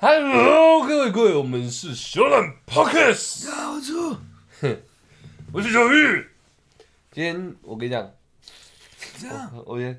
[0.00, 4.16] Hello，各位各位，我们是小懒 Podcast，我错，
[5.52, 6.24] 我是小玉。
[7.10, 8.08] 今天我跟你讲，
[9.18, 9.98] 这样我我先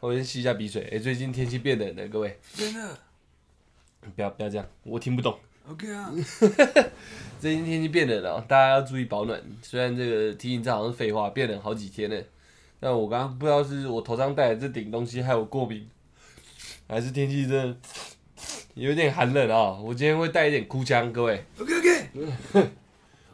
[0.00, 0.86] 我先吸一下鼻水。
[0.92, 2.98] 哎、最近天气变冷了，各位真的
[4.14, 5.38] 不要不要这样，我听不懂。
[5.70, 6.12] OK 啊？
[7.40, 9.42] 最近天气变冷了哦，大家要注意保暖。
[9.62, 12.22] 虽然这个提醒这好像是废话，变冷好几天了，
[12.78, 15.88] 但我刚刚不知道是我头上戴的这顶东西害我过敏，
[16.86, 17.76] 还是天气真的
[18.74, 21.44] 有点寒冷啊、我今天会带一点哭腔，各位。
[21.58, 22.08] OK OK，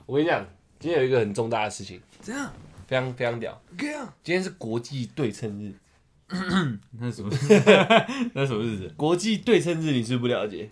[0.07, 0.45] 我跟你讲，
[0.79, 2.53] 今天有一个很重大的事情，怎样
[2.87, 3.61] 非常非常屌。
[3.75, 4.15] OK 啊？
[4.25, 5.75] 今天是国际对称日，
[6.99, 7.31] 那是什么？
[8.35, 8.93] 那是什么日子？
[8.97, 10.69] 国际对称日你是不是不了解？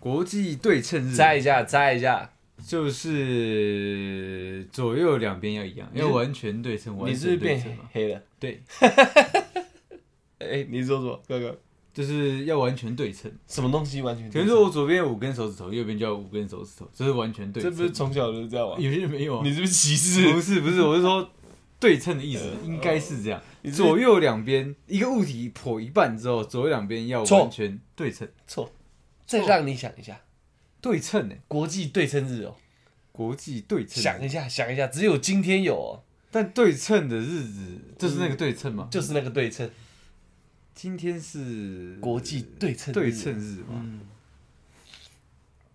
[0.00, 2.30] 国际对称日，猜一下，猜一下，
[2.66, 6.96] 就是左右两边要一样，要完全对称。
[6.96, 7.78] 你完是不是变？
[7.92, 8.22] 黑了？
[8.40, 8.62] 对，
[10.38, 11.20] 哎、你说什么？
[11.28, 11.60] 哥哥，
[11.92, 13.30] 就是要完全对称。
[13.46, 14.38] 什么东西完全比？
[14.38, 17.78] 如说我左边有五根手指头，右边就要五根手指头，这是完全对这称。
[17.78, 18.76] 不是从小就是这样吗？
[18.78, 19.42] 有些人没有啊？
[19.44, 20.32] 你是不是歧视？
[20.32, 21.30] 不是不是，我是说
[21.80, 23.40] 对称的意思，应该是这样。
[23.72, 28.72] 左右两边一个物体剖一半之后，左右两边要完全对称，错。
[29.26, 30.20] 再让你想一下，
[30.80, 31.34] 对称呢？
[31.48, 32.56] 国际对称日哦，
[33.12, 38.88] 国际对称，想一下，想一下，只有今天有哦，但对称的日子就是那个对称嘛？
[38.90, 39.70] 就是那个对称，
[40.80, 43.82] 今天是国际对称日对称日嘛？
[43.82, 44.00] 嗯，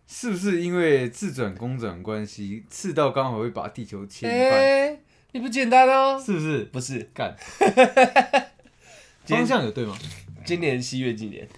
[0.07, 5.03] 是不是因为自转公转关系，赤道刚好会把地球切一哎、半？
[5.33, 6.63] 你不简单哦，是不是？
[6.63, 7.11] 不是？
[7.13, 7.35] 干，
[9.27, 9.93] 今天方向有对吗？
[10.45, 11.49] 今年七月几年？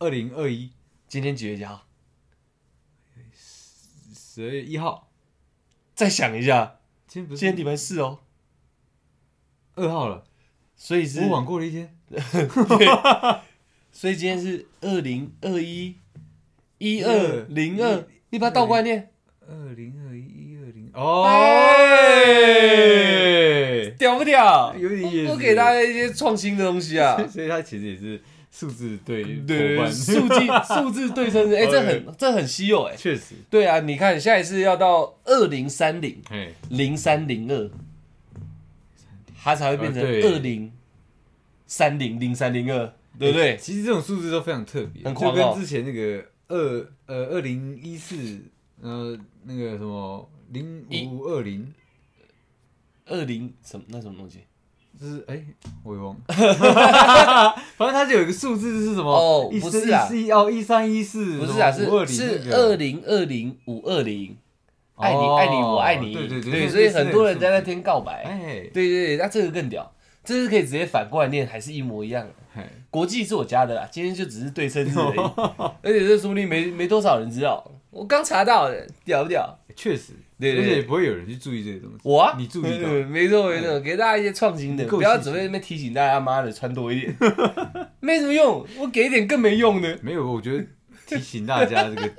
[0.00, 0.72] 二零二一
[1.06, 1.86] 今天几月几号？
[4.12, 5.12] 十二月一号，
[5.94, 8.18] 再想一下，今天不是今天礼拜四哦，
[9.76, 10.24] 二号了，
[10.74, 11.96] 所以是我晚过了一天。
[13.92, 15.94] 所以今天是二零二一
[16.78, 19.10] 一二零二，你把它倒过来念，
[19.46, 22.42] 二零二一一二零哦，哎
[23.98, 24.74] 屌不屌？
[24.78, 25.26] 有点意思。
[25.26, 27.16] 多给大家一些创新的东西啊。
[27.28, 28.20] 所以它其实也是
[28.50, 30.40] 数字对对，数字
[30.74, 32.96] 数字对称日，哎，这很这很稀有哎。
[32.96, 37.70] 确实，对啊，你看下一次要到二零三零哎，零三零二，
[39.42, 40.72] 它才会变成二零
[41.72, 43.56] 三零零三零二，对不对？
[43.56, 48.14] 其实这种数字都非常特别，就跟之前那个二呃二零一四
[48.82, 51.72] 呃那个什么零五二零，
[53.06, 54.40] 二零什么那什么东西？
[55.00, 55.42] 就是哎、
[55.82, 56.24] 我也忘了，
[57.78, 59.10] 反正它就有一个数字是什么？
[59.10, 60.06] 哦一不是啊。
[60.06, 64.36] 一四哦一三一四不是啊，是五二零是二零二零五二零，
[64.96, 68.68] 爱你哦爱你我爱你，对对对所以很多人在那天告白，哎。
[68.74, 69.90] 对对对，那这个更屌，
[70.24, 72.28] 这是可以直接反过来念，还是一模一样。
[72.90, 75.18] 国际是我加的啦，今天就只是对称日而已，
[75.82, 79.58] 而且这说不定没没多少人知道，我刚查到的，屌不屌？
[79.74, 81.96] 确实，对而且也不会有人去注意这些东西。
[82.02, 82.88] 我啊，你注意到。
[82.88, 87.16] 嗯 没错没错，给大家一些创新的，不要只会那边提醒大家妈的穿多一点，
[88.00, 89.98] 没什么用，我给一点更没用的。
[90.02, 90.64] 没有，我觉得
[91.06, 92.10] 提醒大家这个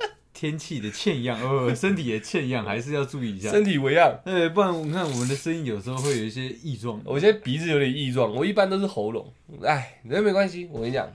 [0.44, 3.48] 天气的欠样，呃， 身体的欠样还是要注意一下。
[3.48, 7.00] 身体为样，呃，不然我看我们的声音有时候会有一些异状。
[7.02, 9.32] 我现在鼻子有点异状，我一般都是喉咙。
[9.62, 11.08] 哎，那没关系，我跟你讲，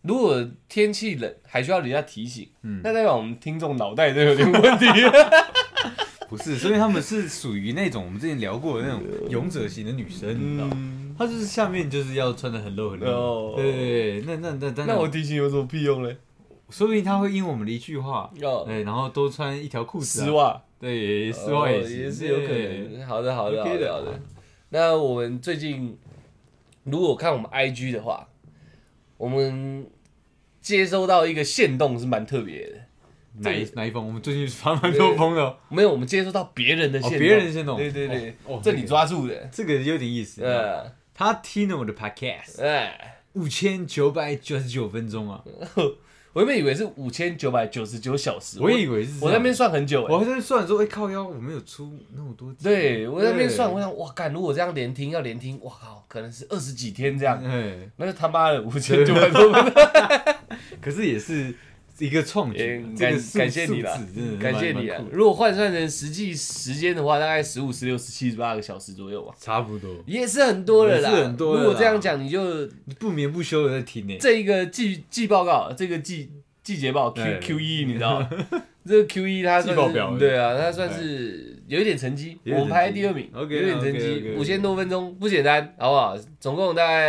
[0.00, 4.86] 如果天气冷还需要人家提醒，嗯那代表我们听众脑袋都有点问题。
[6.28, 10.72] 不是，所以他们是属于那种我们之前聊过的那种勇者型的女生，你知道吗？
[10.74, 13.56] 嗯，她就是下面就是要穿的很露很哦露。
[13.56, 16.16] 对对对，那那那那那我提醒有什么屁用嘞？
[16.70, 18.30] 说不定他会因我们的一句话，
[18.84, 23.06] 然后多穿一条裤子、啊，丝，袜，对，丝袜也是有可能。
[23.06, 24.20] 好的，好的，好 OK 的，的好的。
[24.70, 25.96] 那我们最近
[26.84, 28.28] 如果看我们 IG 的话，
[29.16, 29.86] 我们
[30.60, 32.80] 接收到一个线动是蛮特别的。
[33.38, 34.06] 哪一哪一封？
[34.06, 39.48] 我们最近发蛮多封的哦， 没有，我们接收到别人的线别人的线动对对对，这你抓住的。
[39.52, 40.42] 这个有点意思。
[40.42, 45.44] 呃，他听了我的 podcast 哎，五千九百九十九分钟啊，
[46.36, 50.12] 我原本以为是五千九百九十九小时，我以为是我在那边算很久欸。
[50.12, 52.62] 我还在算说，哎、靠腰，我没有出那么多集。
[52.62, 59.72] 对，我在那边算，我想，哇，干，如果这样连听要连听，哇靠，可能是二十几天这样，哎，那就他妈的五千九百多分。
[60.78, 61.54] 可是也是
[61.98, 65.04] 一个创举感感谢你啦数字真的是感谢你啊蛮蛮！
[65.04, 65.10] 酷。
[65.10, 71.10] 的如果换算成实际时间的话，大概十五、十六、十七、十八个小时左右吧，差不多，也是很多了啦。
[71.10, 74.16] 是很多如果这样讲，你就不眠不休的在听呢。
[74.20, 76.30] 这一个季季报告，这个季
[76.62, 78.30] 季节报 Q 哎 Q 一，你知道吗？
[78.86, 86.16] 这个 Q 一它算是对啊，它算是有一点成绩，我们排第二名，有点成绩，五千多分钟不简单，好不好？
[86.38, 87.02] 总共大概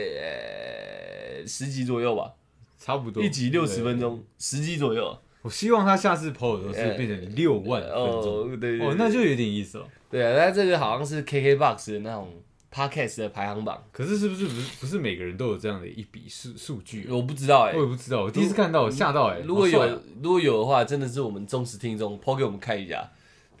[0.00, 2.32] 呃十集左右吧，
[2.80, 5.16] 差不多一集六十分钟，十集左右。
[5.42, 9.86] 我希望他下次 PO 的时候是变成六万分钟，哦，对对哦，那就有点意思了。
[10.10, 12.28] 对啊，那这个好像是 KKBOX 的那种
[12.72, 17.14] Podcast 的排行榜，可是是不是不是不是每个人都有这样的一笔数数据啊？
[17.14, 19.40] 我不知道哎、我也不知道，我第一次看到，我吓到哎。
[19.46, 23.10] 如果有、啊如果有的话，真的是我们忠实听众抛给我们看一下。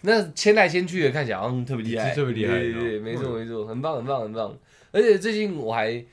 [0.02, 4.56] 那牵来牵去的，看起来好像特别厉害，特别厉害对对没错没错，很棒很棒很棒。
[4.92, 6.04] 而且最近我还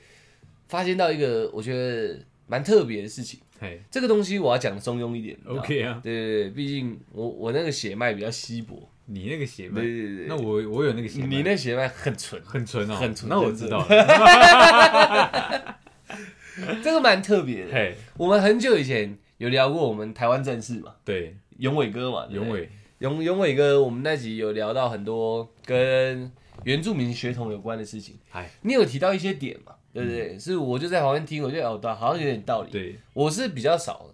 [0.68, 3.80] 发现到一个我觉得蛮特别的事情，嘿。
[3.90, 5.38] 这个东西我要讲中庸一点。
[5.46, 9.82] ，OK 啊，对对对，毕竟我我那个血脉比较稀薄，你那个血脉？
[9.82, 15.78] 对，对对，那我我有那个血脉，你那血脉很纯，很纯哦，很纯那我知道了。
[16.82, 17.72] 这个蛮特别的。
[17.72, 22.48] 嘿，我们很久以前有聊过我们台湾战士嘛，对，永伟哥嘛，对不对？
[22.48, 26.32] 永伟，永永伟哥，我们那集有聊到很多跟
[26.64, 30.38] 原住民血统有关的事情，嗨，你有提到一些点嘛，对不对？
[30.38, 32.70] 是我就在旁边听，我就哦，对，好像有点道理。
[32.70, 34.06] 对，我是比较少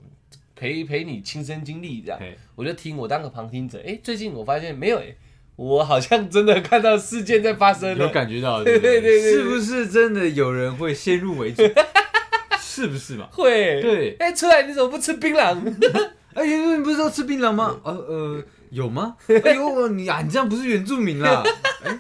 [0.57, 3.83] 陪陪你亲身经历这样，嘿，我就听，我当个旁听者。
[3.87, 5.15] 哎，最近我发现没有哎，
[5.57, 8.09] 我好像真的看到事件在发生有。
[8.09, 11.63] 感觉到， 对不对对对是不是真的有人会先入为主？
[12.61, 13.29] 是不是嘛？
[13.31, 15.57] 会，对哎，出来你怎么不吃槟榔？
[16.35, 17.81] 哎，原住民不是都吃槟榔吗？
[17.85, 19.17] 呃呃，有吗？
[19.29, 21.45] 哎呦，你啊，你这样不是原住民啦！
[21.85, 21.97] 哎，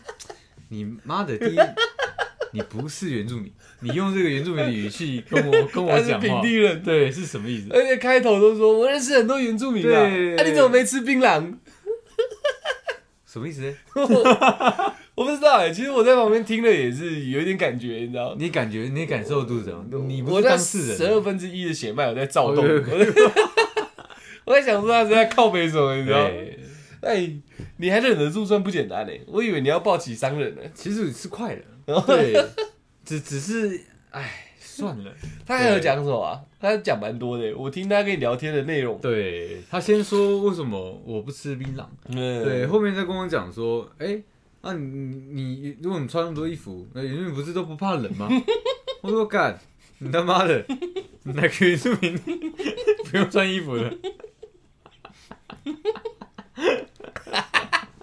[0.70, 1.58] 你妈的，第一，
[2.54, 7.66] 你不是原住民，你用这个原住民的语气跟我 跟我讲话，平地人，对，是什么意思？
[7.72, 9.90] 而且开头都说我认识很多原住民啊，
[10.36, 11.52] 那啊，你怎么没吃槟榔？
[13.26, 13.74] 什么意思？
[15.16, 18.36] 我不知道哎，其实我在旁边听了也是有一点感觉，你知道。
[18.38, 19.84] 你感觉你感受度怎么？
[20.06, 22.64] 你不我那是当事十二，分之一的血脉我在躁动，
[24.44, 26.28] 我在想说他是在靠北什么，你知道？
[26.28, 26.58] 对，
[27.00, 27.30] 哎，
[27.78, 30.62] 你还忍得住算不简单嘞，我以为你要抱起伤人呢。
[30.74, 31.62] 其实是快了，
[32.06, 32.34] 对，
[33.04, 35.12] 只只是，哎，算了。
[35.46, 36.40] 他还有讲什么啊？
[36.60, 38.98] 他讲蛮多的，我听他跟你聊天的内容。
[39.00, 44.19] 对他先说为什么我不吃槟榔，嗯，对，后面再跟我讲说，哎、
[44.62, 48.28] 那、你你如果你穿那么多衣服，那原住民不是都不怕冷吗？
[49.02, 49.58] 我说干，
[49.98, 50.64] 你他妈的，
[51.25, 53.94] 哪个原住民不用穿衣服的？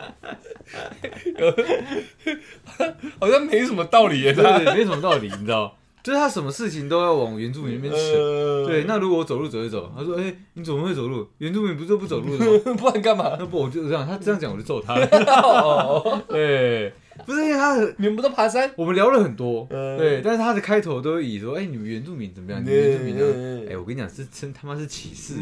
[3.20, 4.34] 好像没什么道理耶。
[4.34, 5.78] 对对，没什么道理，你知道？
[6.04, 8.00] 就是他什么事情都要往原住民那边扯。
[8.18, 11.28] 呃对，那如果我走路走一走，他说：“哎、你怎么会走路？
[11.38, 15.06] 原住民不是都不走路的吗 不然干嘛？？”那不我就这样，他这样讲我就揍他了。
[15.44, 16.92] 哦，对，
[17.24, 18.72] 不是因为他的你们不都爬山？
[18.76, 22.60] 我们聊了很多，嗯对，但是他的开头都以说：“哎、你们原住民怎么样？
[22.66, 25.36] 你们原住民呢？”嗯哎、我跟你讲，这真他妈是歧视！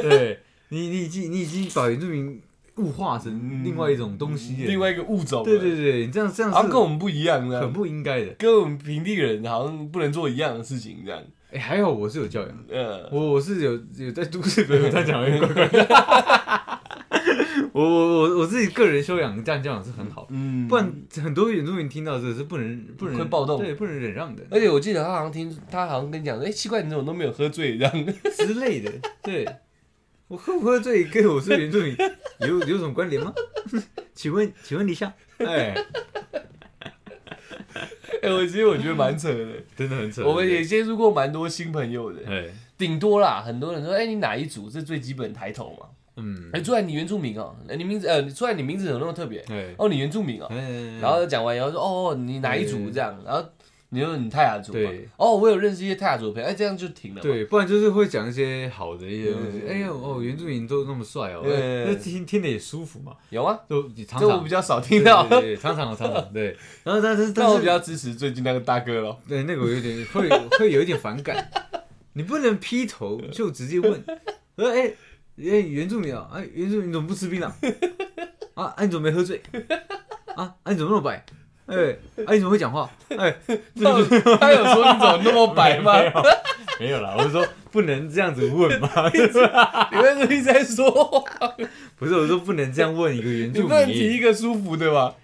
[0.00, 0.38] 对
[0.68, 2.40] 你，你已经你已经把原住民
[2.76, 4.66] 物化成另外一种东西了。
[4.66, 5.42] 另外一个物种。
[5.44, 8.32] 对对对，你这样这样是好像跟我们不一样的，很不应该的。
[8.38, 11.20] 跟我们平地人好像不能做一样的事情，这样。
[11.52, 16.80] 哎、还好我是有教养，嗯，我我是有有在都市朋友他讲的怪怪的。
[17.72, 20.92] 我我我我自己个人修养这样教养是很好，嗯不然
[21.22, 28.06] 很多原住民听到这个是不能不能会暴动对，不能忍让的而且我记得他好像听，他好像跟你讲说，哎、奇怪，你怎么都没有喝醉这样？
[28.36, 28.92] 之类的。
[29.22, 29.44] 对，
[30.28, 31.96] 我喝不喝醉跟我是原住民
[32.40, 33.32] 有有什么关联吗？
[34.14, 35.74] 请问请问一下，哎，
[38.22, 39.46] 哎、我其实我觉得蛮扯的。
[39.76, 40.26] 真的很扯。
[40.26, 42.46] 我们也接触过蛮多新朋友的，哎，
[42.78, 44.70] 顶多啦，很多人说，哎、你哪一组？
[44.70, 45.86] 这最基本抬头嘛。
[46.16, 49.42] 嗯，哎、出来你原住民哦、哎你名字呃，出来你名字怎么那么特别？
[49.42, 53.20] 对，哦，你原住民哦、哎然后讲完以后说，哦，你哪一组这样？
[53.26, 53.44] 然后
[53.94, 55.08] 你说你泰雅族嘛对？
[55.16, 57.22] 哦，我有认识一些泰雅族的朋友，哎、这样就停了嘛。
[57.22, 59.60] 对，不然就是会讲一些好的一些东西。
[59.64, 63.58] 嗯哎呀，哦，原住民都那么帅哦，那听听的也舒服嘛，有啊？
[63.68, 65.26] 都常常这我比较少对听到。
[65.28, 66.56] 对对，常常常常对。
[66.82, 69.20] 然后但是 但我比较支持最近那个大哥咯。
[69.28, 71.48] 对那个我有点会会有一点反感，
[72.14, 74.04] 你不能劈头就直接问，
[74.56, 74.92] 我 说哎
[75.38, 77.46] 哎原住民啊，哎原住民你怎么不吃槟榔？
[78.54, 79.40] 啊啊你怎么没喝醉？
[80.36, 81.24] 啊啊你怎么那么白？
[81.66, 82.88] 哎啊你怎么会讲话？
[83.16, 83.34] 哎
[84.40, 85.92] 他有说你怎么那么白吗？
[86.80, 89.28] 没有啦， 我是说不能这样子问嘛，你为
[90.14, 91.24] 什么一直在说谎？
[91.96, 94.12] 不是我说不能这样问一个原住你不能提民。
[94.16, 95.14] 一个舒服的吧？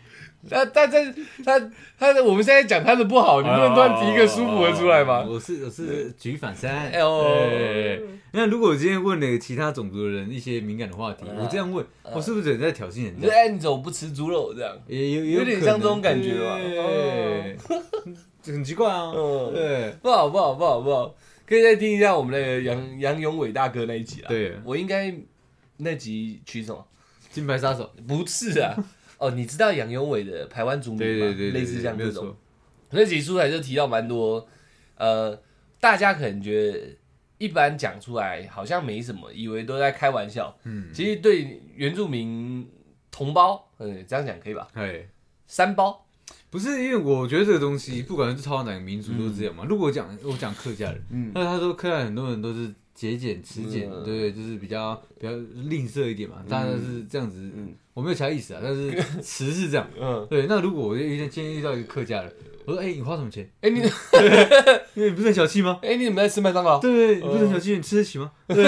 [0.49, 1.13] 他他在
[1.45, 1.61] 他
[1.99, 5.23] 他我们现在讲他的不好，你不能突然提一个舒服的出来吗？
[5.29, 6.91] 我是我是举反三。
[6.91, 13.21] 哎呦对那如果我今天问了其他种族的人一些敏感的话题，我这样问，我是不是在挑衅人家？
[13.21, 14.75] 你说哎，你怎么不吃猪肉这样？
[14.87, 16.57] 也有有点像这种感觉吧
[18.43, 19.13] 很奇怪啊。
[19.15, 24.29] 嗯，对不好不好不好不好，可以再听一下我们那个杨杨永伟大哥那一集啦。
[24.29, 25.13] 对，我应该
[25.77, 26.83] 那集取什么？
[27.31, 27.91] 金牌杀手。
[28.09, 28.75] 不是啊，
[29.21, 31.05] 哦，你知道杨永伟的台湾族名吗？
[31.05, 32.25] 对对对，对类似像这种。
[32.25, 32.37] 没错。
[32.93, 34.49] 那集出来就提到蛮多，
[34.97, 35.41] 呃，
[35.79, 36.97] 大家可能觉得
[37.39, 40.59] 一般讲出来好像没什么，以为都在开玩笑。
[40.65, 42.69] 嗯，其实对原住民
[43.11, 44.67] 同胞，嗯，这样讲可以吧？
[44.75, 45.07] 哎，
[45.47, 46.05] 三胞，
[46.51, 49.65] 不是因为我觉得这个东西，不管是超哪个民族都是这样嘛。
[49.69, 55.33] 如果我讲我讲客家人，嗯，那他说客家人很多人都是节俭持俭，嗯对对，就是比较比较
[55.69, 57.39] 吝啬一点嘛，当然是这样子。
[57.55, 59.87] 嗯我没有其他意思啊，但是 词是这样。
[60.01, 62.33] 嗯，对，那如果我遇见今天遇到一个客家人，
[62.65, 63.47] 我说：“哎、你花什么钱？
[63.61, 63.81] 哎、你
[64.95, 65.79] 你不是很小气吗？
[65.83, 66.79] 哎、你怎么在吃麦当劳？
[66.81, 68.31] 对对，你不是很小气，你吃得起吗？
[68.47, 68.65] 对。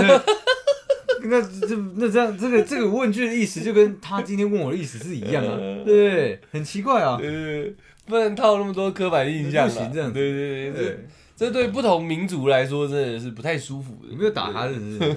[1.24, 6.40] 那这那这样，这个这个问句的意思就跟他今天问我的意思是一样啊，对不对？
[6.50, 7.16] 很奇怪啊。
[7.22, 7.64] 呃，
[8.06, 11.06] 不能套那么多刻板印象啦不行这样子对对对，对，
[11.42, 14.08] 这这对不同民族来说真的是不太舒服的。
[14.12, 15.16] 我没有打他，真的是。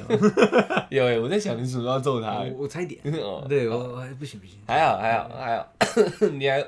[0.90, 2.40] 有哎，我在想你什么时候要揍他？
[2.40, 3.00] 我我差一点。
[3.22, 4.58] 哦对，我我不行不行。
[4.66, 5.68] 还好还好还好，
[6.34, 6.64] 你还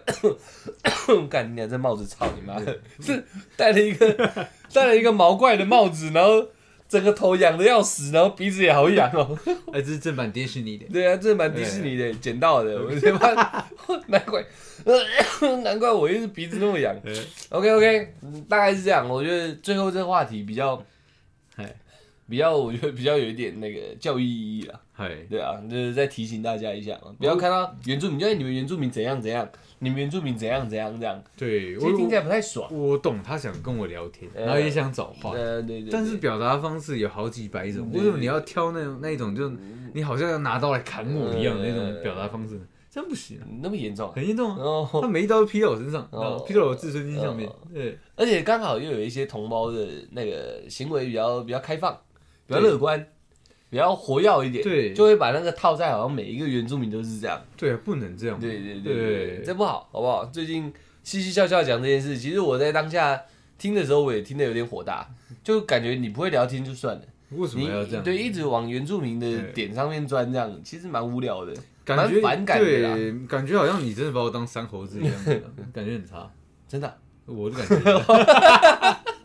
[1.27, 3.23] 干你还在帽子操你妈的，是
[3.55, 6.45] 戴了一个戴了一个毛怪的帽子，然后
[6.87, 9.37] 整个头痒的要死，然后鼻子也好痒哦。
[9.73, 10.85] 哎，这是正版迪士尼的。
[10.91, 13.65] 对啊，这蛮迪士尼的，捡到的，我他妈
[14.07, 14.43] 难怪
[15.63, 16.95] 难怪我一直鼻子那么痒。
[17.49, 18.13] OK OK，
[18.47, 19.07] 大概是这样。
[19.07, 20.81] 我觉得最后这个话题比较
[21.55, 21.75] 哎
[22.29, 24.79] 比较，我觉得比较有一点那个教育意义啦。
[24.97, 32.67] 嗨，对啊，就是再提醒大家一下嘛，不要看到原住民，就哎你们原住民怎样怎样，你们原住民怎样怎样这样，对，其实听起来不太爽。
[32.73, 39.47] 我我懂他想跟我聊天，呃然后也想找话，呃，对对对，但是表达方式有好几百种，对为什么你要挑那种那一种，就
[39.93, 42.61] 你好像要拿刀来砍我一样的那呃种表达方式呢？
[42.89, 44.57] 这样不行啊，那么严重啊，很严重啊！
[44.57, 47.55] 哦，他每一刀都劈到我身上，哦然后劈到我自尊心上面哦。
[47.71, 51.95] 对，而且刚好又有一些同胞的那个行为比较比较开放，
[52.47, 53.07] 比较乐观，
[53.69, 58.39] 比较活跃一点，对就会把那个套在好像每一个原住民都是这样，对啊，不能这样。
[58.39, 60.25] 对对对这不好，好不好？
[60.25, 63.21] 最近嘻嘻笑笑讲这件事，其实我在当下
[63.57, 65.07] 听的时候，我也听得有点火大，
[65.43, 68.03] 就感觉你不会聊天就算了，为什么你要这样？
[68.03, 75.13] 对一直往原住民的点上面钻，这样其实蛮无聊的，感觉蛮反感的啦，对，感觉好像你真的把我当山猴子一样，
[75.73, 76.29] 感觉很差。
[76.67, 76.95] 真的啊。
[77.25, 77.75] 我的感觉，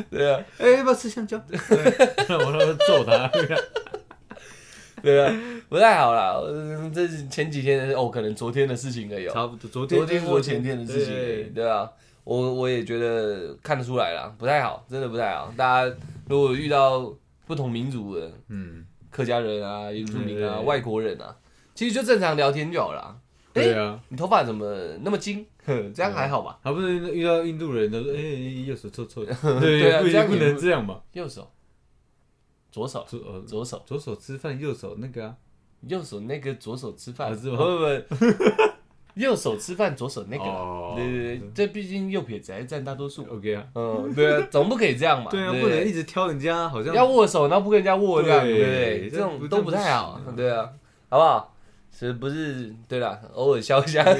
[0.10, 1.38] 对啊，哎，要不要吃香蕉？
[1.48, 3.30] 对我他妈揍他。
[5.02, 5.32] 对啊，
[5.68, 6.32] 不太好啦。
[6.32, 9.32] 呃这是前几天的哦，可能昨天的事情而已哦。
[9.32, 11.88] 差不多，昨天昨天或前天的事情而已，对对啊，
[12.24, 15.52] 我我也觉得看得出来啦，不太好，真的不太好。
[15.56, 15.96] 大家
[16.28, 17.14] 如果遇到
[17.46, 21.36] 不同民族的嗯，客家人啊、原住民啊、对外国人啊，
[21.74, 23.16] 其实就正常聊天就好了啊。
[23.52, 24.00] 对啊。
[24.08, 25.46] 你头发怎么那么金？
[25.66, 26.58] 哼 这样还好吧？
[26.62, 28.20] 还不是遇到印度人的，哎、
[28.66, 31.00] 右手臭臭 的，对啊不不这样不能这样嘛。
[31.12, 31.50] 右手，
[32.70, 35.34] 左手，左呃左手，左手吃饭，右手那个啊，
[35.86, 38.72] 右手那个，左手吃饭，啊是吗不不不，
[39.20, 43.24] 右手吃饭，左手那个对对对，这毕竟右撇子还是占大多数。
[43.28, 45.30] OK 啊，嗯，对啊，总不可以这样嘛。
[45.30, 49.10] 对啊，不不能一直挑人家，好像要握手，然后不跟人家握这样，对对不对？
[49.10, 50.70] 这种都不太好对啊，
[51.10, 51.54] 好不好？
[51.98, 52.72] 是不是？
[52.86, 54.04] 对啦，偶尔笑一下。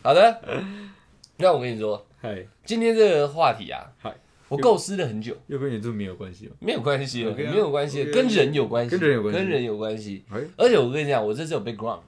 [0.00, 0.40] 好的，
[1.38, 4.14] 那我跟你说，嗨今天这个话题啊，嗨，
[4.46, 6.52] 我构思了很久，又跟原住民有关系吗？
[6.60, 10.22] 没有关系的，OK 啊没有关系，OK 啊跟人有关系，跟人有关系跟人有关系。
[10.30, 11.98] 哎而且我跟你讲，我这次有 background，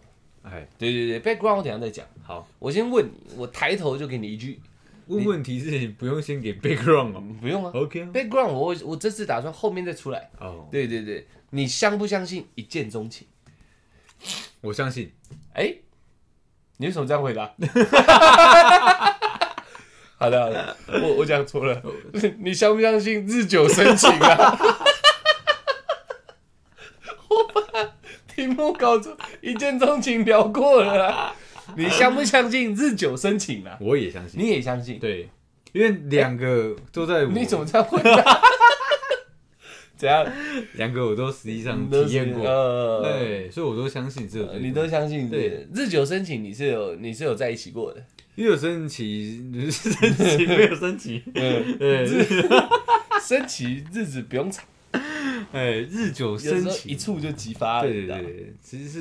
[0.45, 2.07] 哎，对对对，background 我等一下再讲。
[2.23, 4.61] 好，我先问你，我抬头就给你一句，
[5.09, 7.17] 问问题是你不用先给 background 哦。
[7.17, 10.31] 嗯不用啊 OK 啊，，background 我我这次打算后面再出来。
[10.39, 13.29] 哦，对对对，你相不相信一见钟情？
[14.61, 15.13] 我相信，
[15.53, 15.73] 哎、
[16.79, 17.55] 你为什么这样回答？
[20.19, 21.81] 好的好的，我我讲错了，
[22.41, 24.59] 你相不相信日久生情啊？
[27.31, 27.63] 我把
[28.35, 31.37] 题目搞错，一见钟情聊过了啦。
[31.77, 33.79] 你相不相信日久生情啊？
[33.81, 34.99] 我也相信，你也相信？
[34.99, 35.31] 对，
[35.71, 38.41] 因为两个都在我，你怎么这样回答？
[39.97, 40.27] 怎样？
[40.75, 48.05] 两个我都实际上体验过，呃，对，所以我都相信这个，你都相信对日久生情，你是有你是有在一起过的。
[48.37, 52.05] 因为有升旗，升旗没有生情， 嗯，对，
[53.25, 54.65] 升旗 日子不用长，
[55.53, 57.89] 哎，日久生情，一触就激发了。
[57.89, 58.99] 对对对，其实是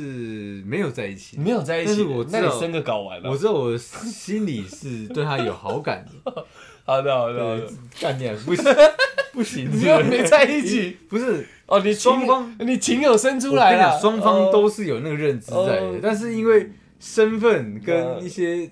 [0.68, 1.40] 没有在一起。
[1.40, 3.32] 没有在一但起，是我那你生个睾丸了。
[3.32, 6.46] 我知道我心里是对他有好感的，
[6.86, 7.68] 好的好的好的，，
[8.00, 8.66] 干念不行
[9.34, 14.50] 不行，你们没在一起，不是哦，你双方你情有生出来了，双方哦。
[14.52, 15.94] 都是有那个认知在哦。
[15.94, 17.82] 的，但是因为身份嗯。
[17.86, 18.68] 跟一些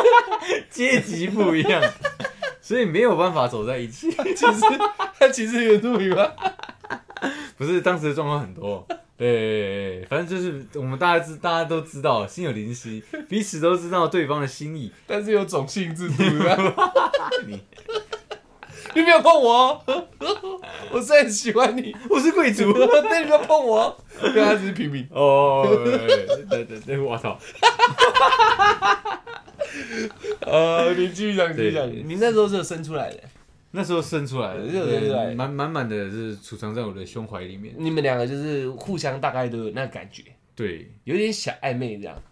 [0.70, 1.82] 阶级不一样，
[2.60, 4.10] 所以没有办法走在一起。
[4.10, 4.60] 其实
[5.18, 6.28] 他其实原住民吗？
[7.56, 14.90] 不是当时的状况很多，对反正就是我们大家知大家都知道，心有灵犀， 彼此都知道对方的心意。
[15.06, 16.74] 但是有种姓制度的。
[17.46, 17.60] 你
[18.94, 20.06] 你不要碰我哦，
[20.92, 22.72] 我虽然喜欢你，我是贵族
[23.08, 25.06] 但你不要碰我哦，对，他只是平民。
[25.10, 27.38] 哦，对对对对，我操！
[30.40, 31.88] 呃，你继续讲，继续讲。
[31.90, 33.20] 对你那时候是有生出来的，
[33.76, 37.74] 那时候生出来的，对对对对满满满的是储藏在我的胸怀里面。
[37.76, 40.22] 你们两个就是互相大概都有那个感觉，
[40.54, 42.22] 对，有点小暧昧这样。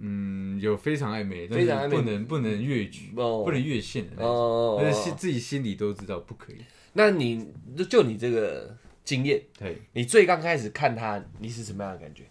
[0.00, 4.28] 嗯，有非常暧昧，但非常暧昧是不能不能越矩，哦不能越线的那种。
[4.28, 6.56] 哦但是心自己心里都知道不可以。
[6.94, 12.24] 那你就就你这个经验，对，你最刚开始看他，你是什么样的感觉？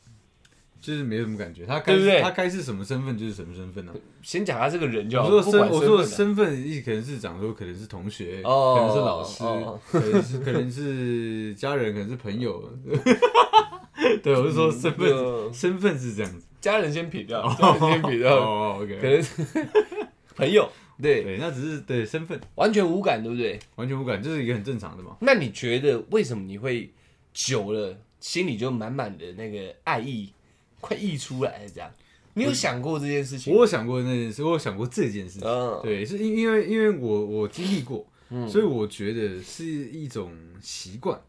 [0.88, 1.65] 就是没什么感觉。
[1.65, 3.91] 他该对不对他该是什么身份就是什么身份呢、
[4.22, 12.63] 先讲他这个人就好，我说身，不管我说的份啊身份一可能是长说可能是同学，哦可能是老师，哦可能是可能是家人，可能是朋友。
[14.24, 16.46] 对，我是说身份，嗯身份是这样子。
[16.62, 19.44] 家人先撇掉，家人先撇掉，哦，OK，可能是
[20.38, 20.70] 朋友，
[21.01, 23.60] 对，对，那只是对身份完全无感，对不对？
[23.75, 25.17] 完全无感，这是一个很正常的嘛。
[25.20, 26.89] 那你觉得为什么你会
[27.34, 30.32] 久了心里就满满的那个爱意
[30.80, 31.70] 快溢出来了？
[31.70, 31.92] 这样，
[32.34, 33.54] 你有想过这件事情？
[33.54, 35.48] 我有想过那件事，我有想过这件事情。
[35.48, 38.06] 嗯，对，是因因为因为我我经历过，
[38.48, 40.32] 所以我觉得是一种
[40.62, 41.20] 习惯。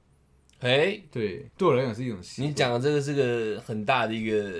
[0.61, 2.51] 哎，对，对我来讲是一种习惯。
[2.51, 4.51] 你讲的这个是个很大的一个，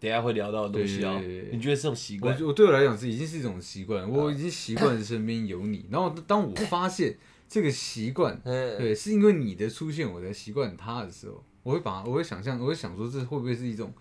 [0.00, 1.42] 等下会聊到的东西哦对对对。
[1.50, 2.36] 对你觉得是种习惯？
[2.40, 5.86] 我我对我来讲是已经是一种习惯，我已经习惯身边有你。
[5.92, 7.16] 然后当我发现
[7.48, 13.94] 这个习惯，嗯，对，是因为你的出现，我才习惯它的时候，我会把我会想象，我会想说，这会不会是一种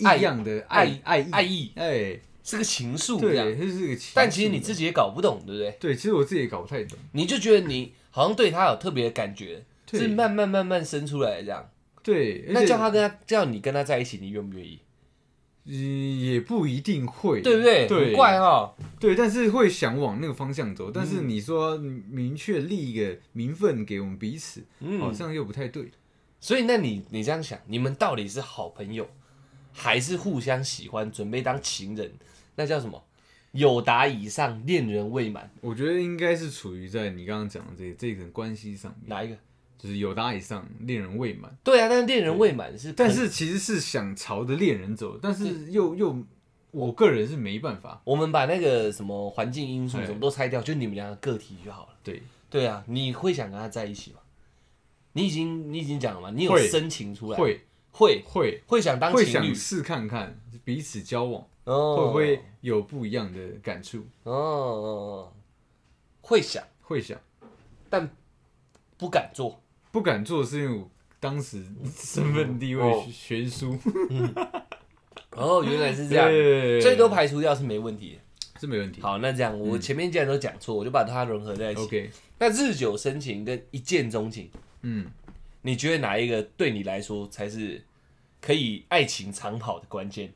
[0.00, 1.30] 异爱样的爱爱意？
[1.30, 4.12] 爱意哎，是个情愫对，，这是个情愫。
[4.14, 5.76] 但其实你自己也搞不懂，对不对？
[5.78, 6.98] 对，其实我自己也搞不太懂。
[7.12, 11.70] 你就觉得你好像对他有特别的感觉，是慢慢慢慢生出来的这样。
[12.02, 14.80] 对，那叫他跟他叫你跟他在一起，你愿不愿意？
[15.66, 17.86] 嗯也不一定会，对不对？
[17.86, 18.74] 对，很怪哈。
[18.98, 20.90] 对，但是会想往那个方向走。
[20.90, 25.90] 但嗯是你说明确立一个名分给我们彼此，好嗯，像又不太对。
[26.40, 29.06] 所以那你你这样想，你们到底是好朋友，
[29.72, 32.12] 还是互相喜欢，准备当情人？
[32.56, 33.02] 那叫什么？
[33.52, 39.36] 有达以上，恋人未满，我觉得应该是处于在你刚刚讲的这这层关系上面，哪一个？
[39.76, 41.56] 就是有达以上，恋人未满。
[41.64, 46.24] 对啊，但是恋人未满是，但是其实是想朝着恋人走，但是又又
[46.70, 48.00] 我个人是没办法。
[48.04, 51.88] 我们把那个什么环境因素哎什么都拆掉，就你们两个个体就好了。
[52.04, 54.18] 对，对啊，你会想跟他在一起吗？
[55.14, 59.46] 你已经你已经讲了嘛，你有会深情出来，会会会会想当会情侣。
[59.46, 65.32] 想，试看看彼此交往哦，会不会有不一样的感触，哦哦哦，
[66.20, 67.18] 会想，会想。
[67.88, 68.08] 但
[68.96, 69.60] 不敢做。
[69.90, 71.64] 不敢做，是因为我当时
[71.96, 73.04] 身份地位哦。
[73.12, 73.76] 悬殊，
[75.32, 78.12] 哦，原来是这样， 对，所以都排除掉是没问题。
[78.12, 78.20] 的。
[78.60, 79.00] 是没问题。
[79.00, 81.80] 好，那这样我前面既然都讲错，我就把它融合在一起。
[81.80, 84.50] OK，那日久生情跟一见钟情，
[84.82, 85.06] 嗯，
[85.62, 87.82] 你觉得哪一个对你来说才是
[88.40, 90.32] 可以爱情长跑的关键？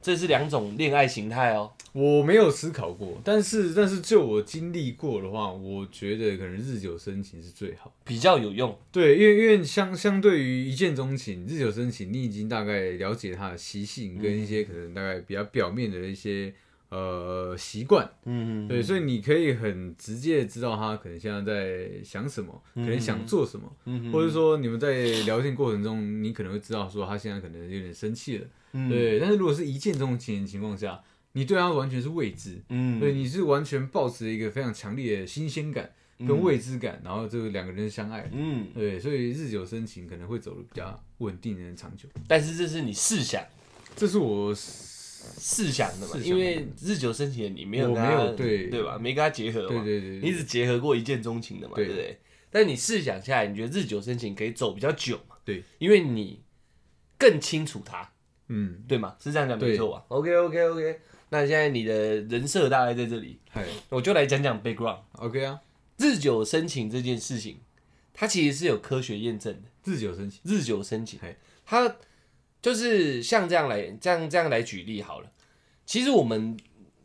[0.00, 1.72] 这是两种恋爱形态哦。
[1.92, 7.94] 我没有思考过，但是但是就我经历过的话，我觉得可能日久生情是最好。
[8.04, 16.52] 比较有用，对，因为因为相相对于一见钟情、日久生情，你已经大概了解他的习性跟一些可能大概比较表面的一些
[16.94, 24.92] 呃习惯，嗯，对，所以你可以很直接的知道他可能现在在想什么，可能想做什么，嗯或者说你们在
[25.24, 28.88] 聊天过程中，你可能会知道说他现在可能有点生气了，嗯。
[28.88, 29.18] 对。
[29.18, 31.02] 但是如果是一见钟情的情况下，
[31.32, 42.08] 你对他完全是未知，嗯，对，你是完全保持一个非常强烈的新鲜感跟未知感，然后这个两个人相爱，嗯，对，所以日久生情可能会走的比较稳定的长久。
[42.28, 43.42] 但是这是你试想。
[43.96, 44.52] 这是我
[45.38, 48.98] 试想的嘛，因为日久生情的你没有我没跟他有对对吧？
[48.98, 52.18] 没跟他结合嘛，对对对，你只结合过一见钟情的嘛，对对不对？
[52.50, 55.36] 但你试想下来，你觉得日久生情可以走比较久嘛？
[55.44, 56.40] 对，因为你
[57.18, 58.08] 更清楚他，
[58.48, 59.16] 嗯，对吗？
[59.20, 65.00] 是这样讲没对错吧？OK OK OK，那现在你的人设大概在这里，嗨我就来讲讲 background。
[65.12, 65.60] ，OK 啊，
[65.98, 67.58] 日久生情这件事情，
[68.12, 69.62] 它其实是有科学验证的。
[69.84, 71.96] 日久生情，日久生情嘿，它
[72.64, 75.30] 就是像这样来这样这样来举例好了。
[75.84, 76.56] 其实我们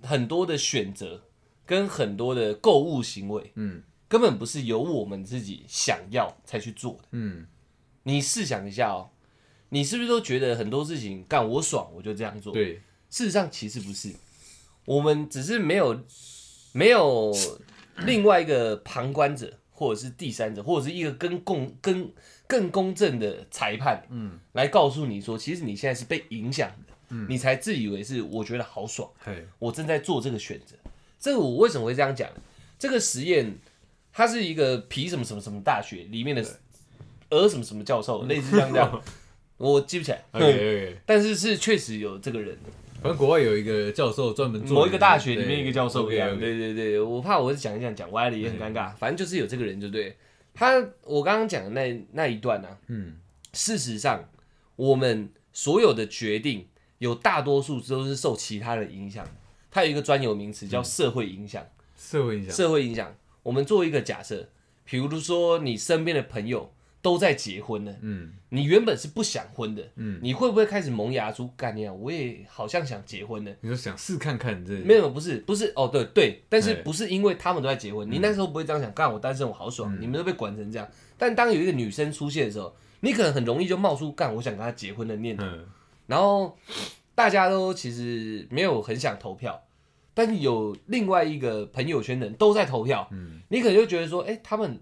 [0.01, 1.25] 很多的选择
[1.65, 7.09] 跟很多的购物行为，嗯根本不是由我们自己想要才去做的。
[7.11, 7.45] 嗯，
[8.03, 9.09] 你试想一下哦，
[9.67, 12.75] 你是不是都觉得很多事情干我爽我就这样做？，对，
[13.09, 14.13] 事实上其实不是，
[14.85, 16.01] 我们只是没有
[16.71, 17.35] 没有
[18.05, 22.09] 另外一个旁观者或者是第三者，或者是一个更公更
[22.49, 30.75] 更公正的裁判，嗯，来告诉你说，其实你现在是被影响的，嗯，你才自以为是，我觉得好爽，嘿，我正在做这个选择。
[31.19, 32.27] 这个我为什么会这样讲？
[32.79, 33.55] 这个实验
[34.11, 36.43] 它是一个皮什么什么什么大学里面的
[37.29, 38.99] 鹅什么什么教授，类似像这样，
[39.57, 40.25] 我记不起来。
[40.31, 42.57] OK，但是是确实有这个人。
[43.01, 46.37] 反正国外有一个教授专门做某一个大学里面一个教授一样。
[46.39, 50.17] 对对对，我怕我是讲一讲讲歪了也很尴尬，反正就是有这个人，就对
[50.59, 50.85] 他。
[51.03, 53.15] 我刚刚讲的那那一段呢、啊，嗯，
[53.53, 54.29] 事实上
[54.75, 56.67] 我们所有的决定
[56.99, 59.25] 有大多数都是受其他的影响。
[59.71, 61.63] 它有一个专有名词叫社会影响，
[61.95, 63.15] 社会影响，社会影响。
[63.43, 64.49] 我们做一个假设，
[64.83, 68.33] 比如说你身边的朋友都在结婚了，嗯。
[68.51, 71.95] 你原本是不想婚的，嗯，你会不会开始萌芽出概念？
[71.99, 73.51] 我也好像想结婚呢。
[73.61, 74.73] 你说想试看看这。
[74.79, 80.87] 没有，不是，不是，哦，对对，但是哎不是因为他们都在结婚，你那时候不会这样想，干我单身我好爽，你们都被管成这样。
[81.15, 85.65] 但当有一个女生出现的时候，你可能很容易就冒出干我想跟她结婚的念头，嗯。
[86.07, 86.57] 然后
[87.13, 89.61] 大家都其实没有很想投票，
[90.15, 93.41] 但是有另外一个朋友圈的人都在投票，嗯。
[93.49, 94.79] 你可能就觉得说，哎、他们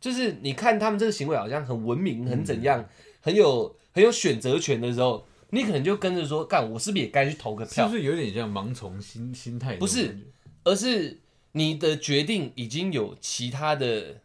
[0.00, 2.88] 就是你看他们这个行为好像很文明，很怎样，
[3.20, 7.86] 很有很有选择权的时候，你可能就跟着说，干我是不是也该去投个票？
[7.88, 7.96] 是不？
[7.96, 9.76] 是有点像盲从心心态？
[9.76, 10.16] 不是，
[10.64, 11.18] 而是
[11.52, 14.16] 你的决定已经有其他的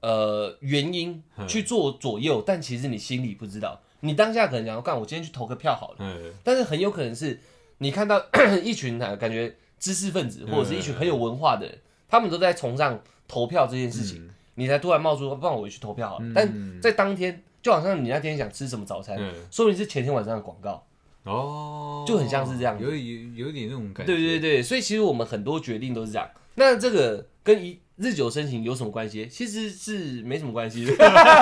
[0.00, 1.48] 呃原因嗯。
[1.48, 3.80] 去做左右，但其实你心里不知道。
[4.00, 6.32] 你当下可能想要，干我今天去投个票好了，嗯。
[6.44, 7.40] 但是很有可能是
[7.78, 8.24] 你看到
[8.62, 11.78] 一群啊感觉知识分子或者是一群很有文化的人，
[12.08, 16.32] 他们都在崇尚投票这件事情，嗯你才突然冒出，不然我也去投票好了。
[16.34, 20.84] 但在当天，就好像你那天想吃什么早餐，嗯说明是前天晚上的广告。
[21.24, 24.12] 哦，就很像是这样子有有有点那种感觉。
[24.12, 26.28] 对对对，所以其实我们很多决定都是这样。
[26.54, 29.28] 那这个跟一日久生情有什么关系？
[29.28, 30.92] 其实是没什么关系的，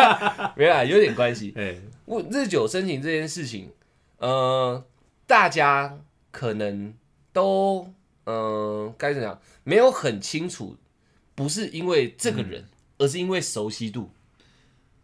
[0.57, 1.55] 没有啊，有点关系。
[1.57, 3.71] 哎，我日久生情这件事情，
[4.19, 4.85] 呃，
[5.27, 5.99] 大家
[6.33, 6.93] 可能
[7.33, 7.89] 都
[8.25, 10.77] 呃该怎么样，没有很清楚，
[11.37, 12.65] 不是因为这个人，
[12.99, 14.11] 而是因为熟悉度。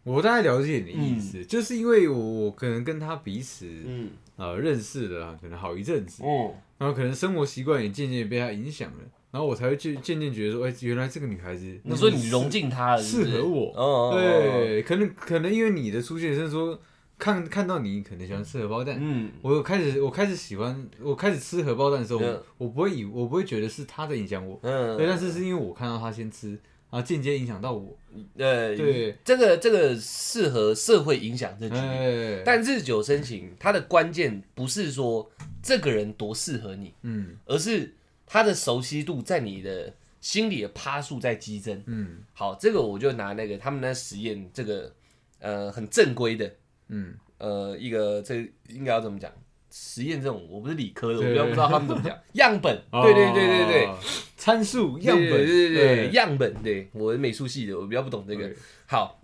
[0.03, 4.09] 我大概了解你的意思，就是因为我我可能跟他彼此嗯。
[4.35, 8.97] 呃认识了可能好一阵子，嗯然后可能生活习惯也渐渐被他影响了，
[9.29, 13.31] 然后我才会渐渐渐觉得说，哎，原来这个女孩子，你说你融进她了是是？
[13.31, 16.77] 适合我，哦哦，哦，对，可能可能因为你的出现，甚至说
[17.19, 22.19] 看看到你可能喜欢吃荷包蛋，嗯，我有开始我开始喜欢，我开始吃荷包蛋的时候，
[22.57, 26.59] 我不会以我不会觉得是他在影响我，嗯，对，但是是因为我看到他先吃，
[26.93, 27.97] 然后间接影响到我，
[28.37, 32.37] 呃，对，这个这个适合社会影响这局面。
[32.37, 35.27] 哎，但日久生情，它的关键不是说
[35.63, 37.95] 这个人多适合你，嗯而是
[38.27, 41.81] 他的熟悉度在你的心里的趴数在激增。
[41.87, 44.93] 嗯好，这个我就拿那个他们那实验，这个
[45.39, 46.53] 呃很正规的
[46.89, 49.33] 嗯，呃一个这应该要怎么讲？
[49.75, 52.15] 实验这种我不是理科的，我对比较不知道他们怎么讲。
[52.33, 53.97] 样本，对对对对对，哦，
[54.37, 56.87] 参数样本，对对对样本，对。
[56.93, 58.51] 我是美术系的，我比较不懂这个。
[58.85, 59.19] 好，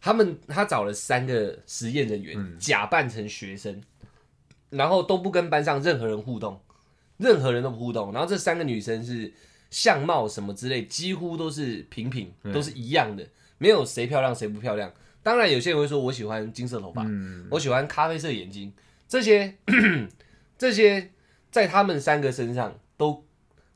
[0.00, 2.58] 他们他找了三个实验人员，嗯。
[2.58, 3.80] 假扮成学生，
[4.70, 6.60] 然后都不跟班上任何人互动，
[7.18, 8.12] 任何人都不互动。
[8.12, 9.32] 然后这三个女生是
[9.70, 13.24] 相貌什么之类，几乎都是平平，嗯都是一样的，
[13.58, 14.92] 没有谁漂亮谁不漂亮。
[15.22, 17.46] 当然，有些人会说我喜欢金色头发，嗯。
[17.48, 18.72] 我喜欢咖啡色眼睛，
[19.12, 19.54] 这些
[20.56, 21.10] 这些
[21.50, 23.22] 在他们三个身上都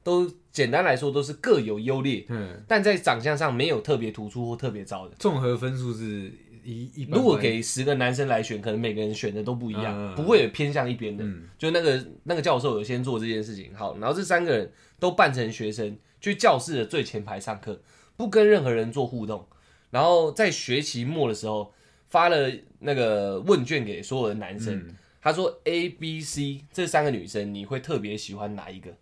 [0.02, 5.14] 都简单来说都是各有优劣，嗯，但在长相上没有特别突出或特别糟的。
[5.18, 6.32] 综合分数是
[6.64, 11.22] 一一般般，如果给十个男生来选，可能每个人选的都不一样，嗯不会有偏向一边的。
[11.22, 11.42] 嗯。
[11.58, 17.78] 就那个那个教授有先做这件事情，好，然后这三个人都扮成学生，去教室的最前排上课，
[18.16, 19.46] 不跟任何人做互动，
[19.90, 21.74] 然后在学期末的时候
[22.08, 28.94] 发了那个问卷给所有的男生，嗯他说 A、B、C 这三个女生，你会特别喜欢哪一个？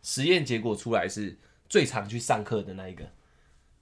[0.00, 1.36] 实验结果出来是
[1.68, 3.04] 最常去上课的那一个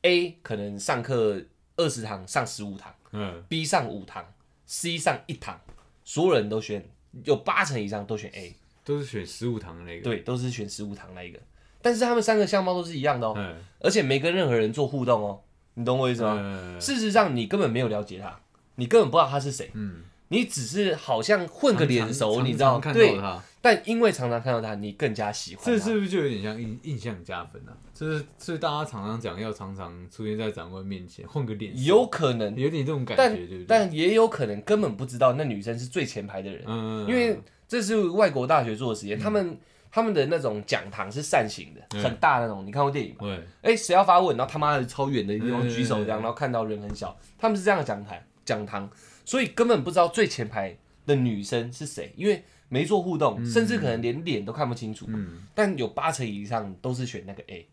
[0.00, 1.42] ，A 可能上课
[1.76, 4.32] 二十堂上十五堂嗯，B 上五堂
[4.64, 5.60] ，C 上一堂，
[6.04, 6.88] 所有人都选，
[7.24, 11.38] 有八成以上都选 A，都是选十五堂的那个，对，都是选十五堂那一个。
[11.82, 15.42] 但是他们三个相貌都是一样的哦，嗯，而且没跟任何人做互动哦，
[15.74, 16.38] 你懂我意思吗？
[16.40, 16.80] 嗯。
[16.80, 18.40] 事实上，你根本没有了解他，
[18.76, 22.72] 你根本不知道他是谁，嗯，你只是好像混个脸熟，常你知道？
[22.72, 25.70] 常看对到，他，但因为常常看到他，你更加喜欢他。
[25.70, 27.72] 这是不是就有点像印印象加分啊？
[27.94, 33.66] 就是所以大家常常讲要常常出现在长官面前，混个脸熟，有可能，有点这种感但觉，对不对？
[33.68, 39.56] 但也有可能根本不知道那女生是最前排的人，嗯，因为这是外国大学做的实验，他们
[39.92, 43.18] 他们的那种讲堂是扇形的，嗯很大那种，你看过电影吗？
[43.20, 48.90] 对，哎，谁要发问，然后他妈的超远的地方嗯举手这样，然后看到人很小，他们是这样的讲台讲堂，
[49.24, 55.06] 所以根本不知道最前排的女生是谁，因为没做互动，甚至可能连脸都看不清楚。
[55.08, 57.68] 嗯，但有八成以上都是选那个 A，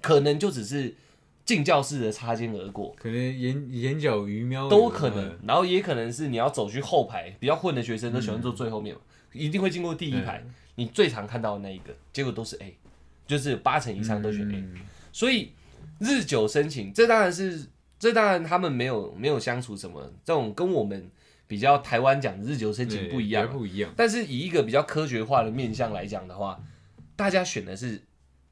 [0.00, 0.94] 可能就只是
[1.44, 9.00] 进教室的擦肩而过，可能眼眼角余瞄都可能嗯，然后也可能是你要走去后排，比较混的学生都喜欢坐最后面嘛，
[9.32, 10.44] 一定会经过第一排，
[10.76, 12.76] 你最常看到的那一个，结果都是 A，
[13.26, 14.74] 就是八成以上都选 A，、嗯
[15.12, 15.52] 所以
[15.98, 17.66] 日久生情，这当然是
[18.00, 21.08] 这当然他们没有没有相处什么，这种跟我们
[21.46, 23.92] 比较台湾讲的日久生情不一样不一样。
[23.94, 26.58] 但是以一个比较科学化的面向来讲的话，
[27.14, 28.00] 大家选的是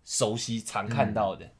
[0.04, 1.50] 熟悉、常看到的，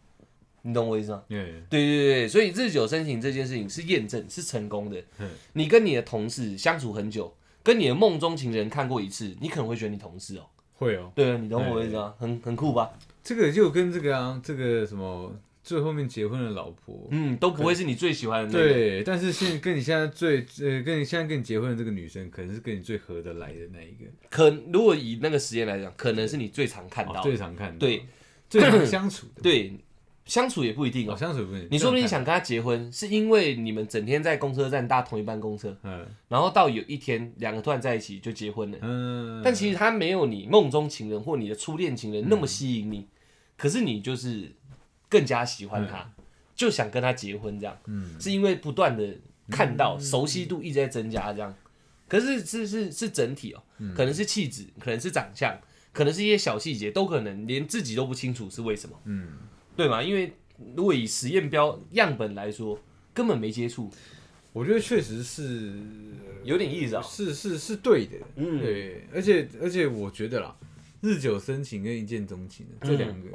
[0.62, 1.22] 你懂我意思吗？
[1.28, 5.30] 对，对对对，所以日久生情这件事情是验证是成功的嗯。
[5.54, 10.46] 你跟你的同事相处很久，跟你的梦中情人看过一次，你可能会选你同事哦。
[10.74, 11.10] 会哦。
[11.14, 12.14] 对啊，你懂我意思吗？
[12.18, 12.90] 很很酷吧？
[13.24, 15.34] 这个就跟这个啊，这个什么
[15.68, 18.72] 最后面结婚的老婆，嗯，都不会是你最喜欢的那个。
[18.72, 27.20] 对，但是现跟你现在最呃，跟你现在跟你结婚的这个女生，可能是跟你最合得来的那一个，可如果以那个时间来讲，可能是你最常看到哦。
[27.22, 28.02] 最常看到，对，
[28.48, 29.74] 最常相处的，对，
[30.24, 31.16] 相处也不一定哦，哦。
[31.18, 36.06] 相处不一定你说不定，想跟她结婚，是因为你们整天在公车站搭同一班公车，嗯。
[36.28, 38.78] 然后到有一天两个突然在一起就结婚了。
[38.80, 43.06] 嗯，但其实他没有你梦中情人或你的初恋情人那么吸引你，
[43.58, 44.50] 可是你就是
[45.08, 46.10] 更加喜欢他，
[46.54, 48.20] 就想跟他结婚这样，嗯。
[48.20, 49.16] 是因为不断的
[49.50, 51.54] 看到熟悉度一直在增加这样，
[52.08, 53.62] 可是是是是整体哦，
[53.94, 55.58] 可能是气质，可能是长相，
[55.92, 59.38] 可能是一些小细节，都可能连自己都不清楚是为什么，嗯，
[59.76, 60.02] 对吗？
[60.02, 60.32] 因为
[60.74, 62.78] 如果以实验标样本来说，
[63.14, 63.90] 根本没接触，
[64.52, 65.72] 我觉得确实是
[66.44, 68.58] 有点意思啊、是是是对的，嗯。
[68.60, 70.56] 对，而且而且我觉得啦，
[71.00, 73.30] 日久生情跟一见钟情这两个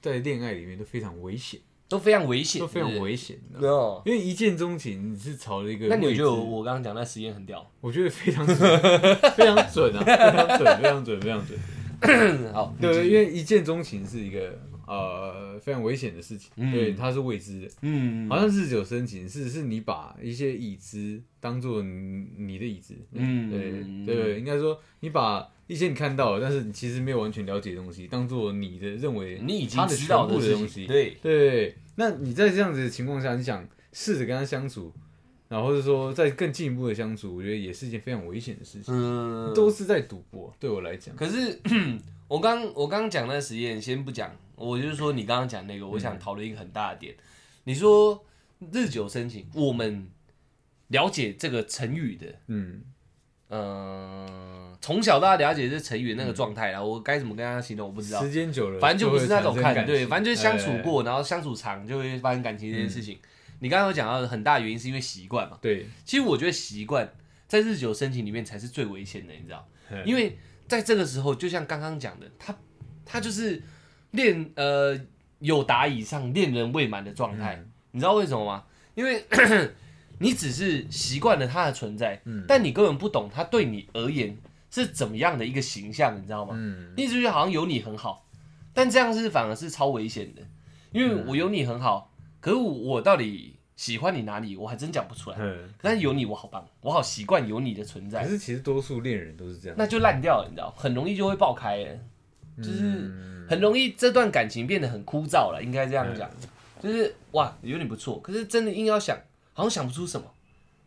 [0.00, 3.70] 在恋爱里面都非常危险，都非常危险，都非常危险，你知不对。
[3.70, 7.68] 哦，因为一见钟情你是朝了一个那你觉得我我刚刚讲那实验很屌？
[7.80, 8.56] 我觉得非常准，
[9.36, 11.58] 非常准啊，非常准，非常准，非常准。
[12.54, 14.56] 好，对，因为一见钟情是一个
[14.86, 16.72] 呃非常危险的事情，嗯。
[16.72, 17.68] 对，它是未知的。
[17.82, 34.92] 嗯，好像日久生情是是你把一些已知当做你的已知，嗯对对对，应该说你把一些你看到了，但是你其实没有完全了解的东西，当做你的认为你已经知道全部事情东西，对，对，那你在这样子的情况下，你想试着跟他相处，
[35.48, 40.52] 然后是说再更进一步的相处，我觉得也是一件非常危险的事情，嗯，都是在赌博。
[40.58, 41.60] 对我来讲，可是
[42.26, 47.14] 我刚 我刚刚讲那个实验，先不讲，我就是说你刚刚讲那个，我想讨论一个很大的点。
[47.64, 48.24] 你说
[48.72, 50.08] 日久生情，我们
[50.88, 52.82] 了解这个成语的，嗯，
[53.50, 58.22] 嗯，从小到大了解这成语的那个状态啦，我该怎么跟大家形容，我不知道。
[58.22, 63.18] 时间久了，反正就不是那种看，对，反正就是相处哎过，然后相处长就会发生感情这件事情。
[63.60, 67.10] 你刚刚有讲到的很大原因是因为习惯嘛，对，其实我觉得习惯
[67.46, 69.66] 在日久生情里面才是最危险的，你知道？
[69.90, 72.54] 嗯因为在这个时候，就像刚刚讲的，他
[73.04, 73.62] 他就是
[74.10, 75.00] 恋呃
[75.38, 78.64] 有达以上恋人未满的状态，嗯你知道为什么吗？
[78.94, 79.24] 因为
[80.18, 82.44] 你只是习惯了他的存在，嗯。
[82.46, 84.36] 但你根本不懂他对你而言
[84.70, 86.54] 是怎么样的一个形象，你知道吗？
[86.56, 86.92] 嗯。
[86.96, 88.26] 你一直觉得好像有你很好，
[88.72, 90.42] 但这样是反而是超危险的，
[90.92, 91.24] 因为嗯。
[91.26, 95.36] 我有你很好，可是我我到底喜欢你哪里，我还真讲不出来。
[95.40, 95.68] 嗯。
[95.80, 101.98] 但是有你我好棒，我好习惯有你的存在可，是其实多数恋人都是这样，那就烂掉了，你知道，很容易就会爆开了，
[102.58, 103.28] 就是嗯。
[103.48, 106.28] 很容易这段感情变得很枯燥了，应该这样讲，
[106.82, 109.16] 就是哇有点不错，可是真的硬要想，
[109.58, 110.24] 好像想不出什么，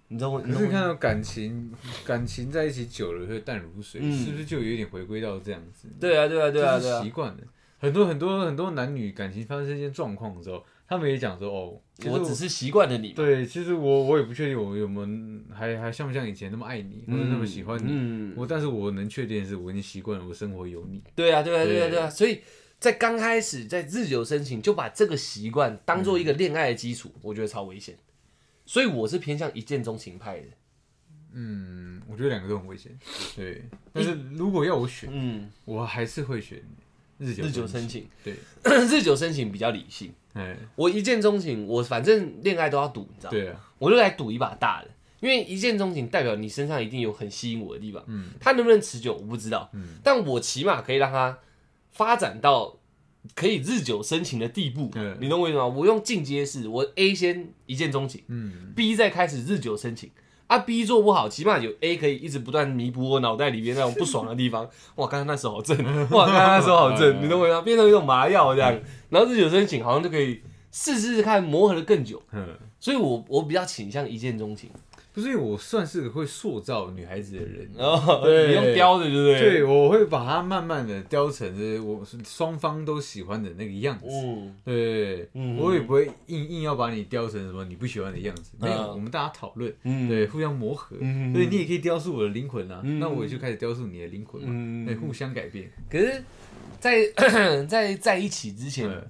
[0.08, 1.70] 你知道我，你可是看到感情
[2.06, 5.90] 感情在一起久了会淡如水，嗯是不是就有点回归到这样子？
[6.00, 7.40] 对啊对啊对啊对啊习，惯了。
[7.80, 15.08] 很多很多很多男女感情发生一些状况的时候，他们也讲说哦，我只是习惯了你，对，其实我我也不确定我有没有
[15.54, 17.88] 还还像不像以前那么爱你，或者那么喜欢你。
[17.90, 21.02] 嗯，我但是我能确定的是，我已经习惯了我生活有你。
[21.14, 22.40] 对啊，对啊，对啊，对对啊，所以
[22.80, 27.96] 在刚开始在日久生情，就把这个习惯当做一个恋爱的基础，我觉得超危险。
[28.72, 30.48] 所以我是偏向一见钟情派的。
[31.34, 32.98] 嗯，我觉得两个都很危险。
[33.36, 36.58] 对，但是如果要我选，嗯，我还是会选
[37.18, 38.34] 日久日久生生情，对，
[38.88, 40.14] 日久生情比较理性。
[40.36, 43.32] 哎，我一见钟情，我反正恋爱都要赌，你知道吗？
[43.32, 48.02] 对啊，我就来赌一把大的，因为一见钟情代表你身上一定有很吸引我的地方。
[48.08, 51.38] 嗯，它能不能持久我不知道，嗯但我起码可以让它
[51.92, 52.78] 发展到
[53.36, 54.90] 可以日久生情的地步。
[54.96, 55.66] 嗯你懂我意思吗？
[55.68, 60.10] 我用进阶式，我 A 先一见钟情嗯，，B 再开始日久生情
[60.48, 64.68] 啊 B 做不好，起码有 A 可以一直不断弥补我脑袋里面那种不爽的地方。
[64.96, 65.78] 哇，刚刚那手好正，
[66.12, 67.62] 哇，刚刚那手好正，你懂我意思吗？
[67.62, 68.78] 变成一种麻药这样，
[69.10, 72.22] 然后日久生情，好像就可以试试看磨合的更久。
[72.34, 72.48] 嗯，
[72.80, 74.70] 所以我我比较倾向一见钟情，
[75.14, 79.40] 不是我算是个会塑造女孩子的人， 你用雕的，对不对？
[79.42, 84.06] 对，我会把它慢慢的雕成就是我是双方都喜欢的那个样子。
[84.08, 84.56] 嗯。
[84.64, 85.58] 对，嗯。
[85.58, 91.34] 我也不会硬硬要把你雕成什么你不喜欢的样子，没有，嗯我们大家讨论，嗯，对，互相磨合，嗯。
[91.34, 93.00] 对你也可以雕塑我的灵魂啊，嗯。
[93.00, 94.86] 那我也就开始雕塑你的灵魂嘛，嗯。
[94.86, 95.70] 对，互相改变。
[95.90, 96.24] 可是
[96.80, 97.06] 在，
[97.68, 99.04] 在在一起之前，嗯。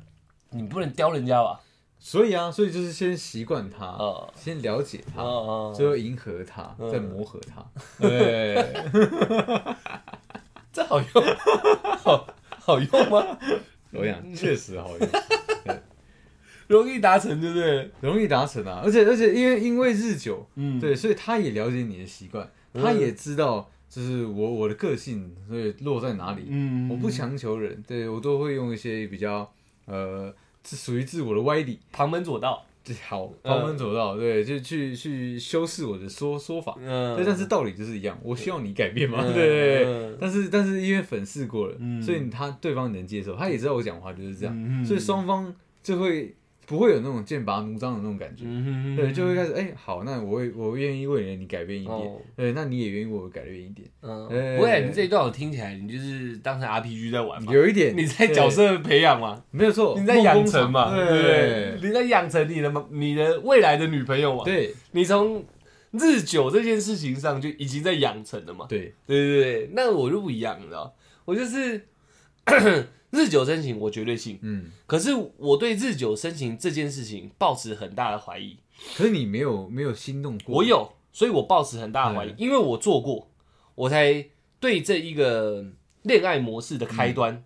[0.53, 1.59] 你不能雕人家吧？
[2.03, 7.63] 所以啊，所以就是先习惯他，哦先了解他，哦最后迎合他，嗯再磨合他。
[7.99, 8.55] 对，
[10.73, 11.23] 这好用，
[11.99, 13.37] 好好用吗？
[13.93, 15.09] 我想确实好用，
[16.67, 17.91] 容易达成，对不对？
[18.01, 26.45] 容易达成啊，而且而且因为因为日久，嗯，对，所以他也了解你的习惯，嗯他也知道就是我我的个性，所以落在哪里。
[26.47, 29.47] 嗯我不强求人，对我都会用一些比较
[29.85, 36.75] 呃是属于自我的歪理，旁门左道，对好旁门左道，对，就去去修饰我的说说法。
[36.79, 37.15] 嗯。
[37.15, 39.85] 对，但是道理就是一样，我希望你改变嘛，嗯对对对。
[39.85, 40.17] 嗯。
[40.19, 42.01] 但是但是因为粉饰过了，嗯。
[42.01, 44.85] 所以他对方能接受，他也知道我讲话就是这样，嗯。
[44.85, 46.35] 所以双方就会
[46.71, 48.45] 不会有那种剑拔弩张的那种感觉。
[48.47, 52.21] 嗯对，就会开始哎、好，那我会我愿意为了你改变一点，哦。
[52.37, 61.77] 对，那你也愿意为我改变一点，嗯，哎不会，你这一段我听起来，你就是当成 RPG 在玩嘛，有一点你在角色培养嘛，没有错，你在养成嘛，对？
[61.81, 64.73] 你在养成你的你的未来的女朋友嘛，对。
[64.91, 65.43] 你从
[65.91, 68.93] 日久这件事情上就已经在养成了嘛，对。
[69.05, 71.85] 对对对，那我就不一样，你知道，我就是
[73.11, 74.39] 日久生情，我绝对信。
[74.41, 78.57] 嗯，可是我对日久生情这件事情抱持很大的怀疑。
[78.95, 83.29] 可是你没有没有心动过，我有，所以我抱持很大的怀疑嗯，因为我做过，
[83.75, 84.25] 我才
[84.59, 85.65] 对这一个
[86.03, 87.43] 恋爱模式的开端，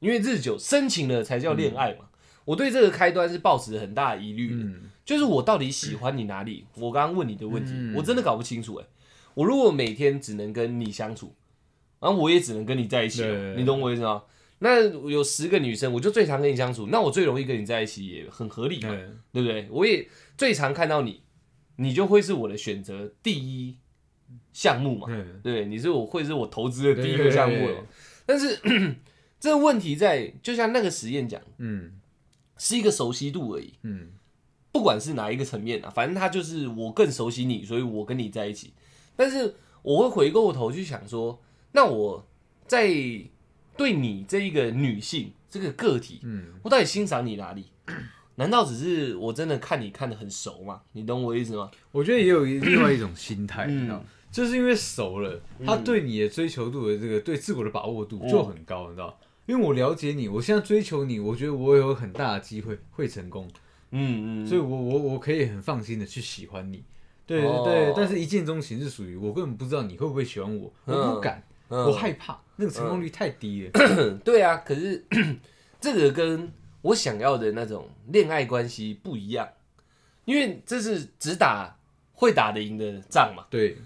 [0.00, 2.06] 因为日久生情了才叫恋爱嘛。
[2.44, 6.66] 我对这个开端是抱持很大的疑虑的，嗯就是我到底喜欢你哪里？
[6.76, 8.86] 我刚刚问你的问题，嗯我真的搞不清楚哎、
[9.34, 11.34] 我如果每天只能跟你相处，
[12.00, 13.22] 然后我也只能跟你在一起
[13.56, 14.24] 你懂我意思吗？
[14.60, 19.68] 那有十个女生，我就最常跟你相处，那我最容易跟你在一起也很合理嘛，嗯对不对？
[19.70, 21.22] 我也最常看到你，
[21.76, 23.76] 你就会是我的选择第一
[24.52, 27.86] 项目嘛，嗯对，你是我会是我投资的第一个项目对了。
[28.26, 28.58] 但是
[29.38, 32.00] 这个问题在，就像那个实验讲，嗯
[32.56, 33.74] 是一个熟悉度而已。
[33.82, 34.08] 嗯
[34.70, 38.72] 不管是哪一个层面啊，反正他就是我更熟悉你，所以我跟你在一起。
[39.16, 41.42] 但是我会回过头去想说，
[41.72, 42.28] 那我
[42.66, 42.86] 在
[43.78, 47.64] 对你这一个女性这个个体，嗯，我到底欣赏你哪里？
[48.36, 50.82] 难道只是我真的看你看的很熟吗？
[50.92, 51.70] 你懂我意思吗？
[51.92, 59.18] 我觉得也有另外一种心态，嗯你知道，就是因为熟了，他对你的追求度的这个对自我的把握度就很高，你知道。
[59.46, 63.48] 因为我了解你，我现在追求你，我觉得我有很大的机会会成功，
[63.92, 66.84] 嗯嗯，所以我我我可以很放心的去喜欢你。
[67.26, 74.18] 对对对，但是一见钟情是属于我根本不知道你会不会喜欢我，我不敢，嗯我害怕，那个成功率太低了。
[74.24, 75.04] 对啊，可是
[75.80, 76.52] 这个跟
[76.82, 79.48] 我想要的那种恋爱关系不一样，
[80.24, 81.76] 因为这是只打
[82.12, 83.44] 会打得赢的仗嘛。
[83.50, 83.76] 对，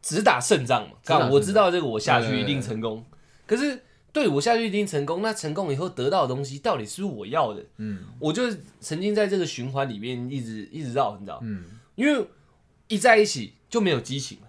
[0.00, 0.96] 只打胜仗嘛。
[1.30, 3.04] 我知道这个我下去一定成功。
[3.46, 7.64] 可是对我下去一定成功，那成功以后得到的东西到底是不是我要的？
[7.78, 8.44] 嗯我就
[8.80, 11.40] 曾经在这个循环里面一直一直绕，你知道？
[11.42, 11.64] 嗯，
[11.96, 12.26] 因为
[12.88, 14.48] 一在一起就没有激情了。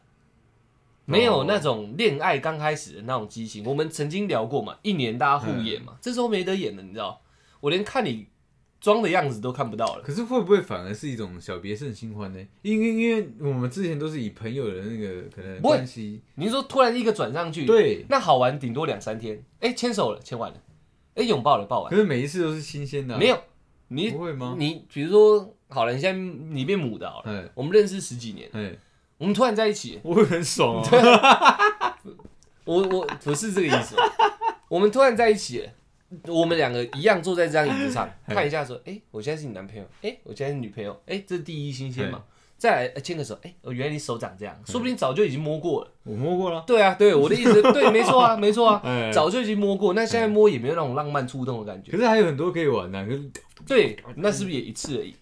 [1.06, 7.22] 没有那种恋爱刚开始的那种激情，我们曾经聊过嘛，一年大家互演嘛，这时候没得演了，你知道？
[7.60, 8.28] 我连看你
[8.80, 10.02] 装的样子都看不到了。
[10.04, 12.40] 可是会不会反而是一种小别胜新欢呢？
[12.62, 20.62] 因为因为我们之前都是以朋友的那个可能不会关系，你说突然一个转上去，对，那好玩顶多两三天，哎、牵手了，牵完了，
[21.16, 23.42] 哎、拥抱了，抱完可是每一次都是新鲜的啊、没有，
[23.88, 24.56] 你不会吗？
[24.58, 28.76] 你比如说，好了，你现在你变母的好了，哎我们认识十几年，哎，
[29.24, 31.96] 我们突然在一起，我会很爽 哦。
[32.66, 33.96] 我我不是这个意思，
[34.68, 35.64] 我们突然在一起，
[36.28, 42.22] 我们两个一样坐在这张椅子上，哎看一下说，哎、我现在是你男朋友，哎、我现在是女朋友，哎、这是第一新鲜嘛，
[42.58, 45.92] 再来呃牵个手，哎、我，原来你手长这样，说不定早就已经摸过了。
[46.04, 51.94] 我摸过了，对啊，对，我的意思，对， 没错啊，没错啊，哎，早就已经摸过，那现在摸也没有那种浪漫触动的感觉。
[51.94, 51.98] 可。
[51.98, 53.32] 是还有很多可以玩呢、可是
[53.66, 55.16] 对，那是不是也一次而已？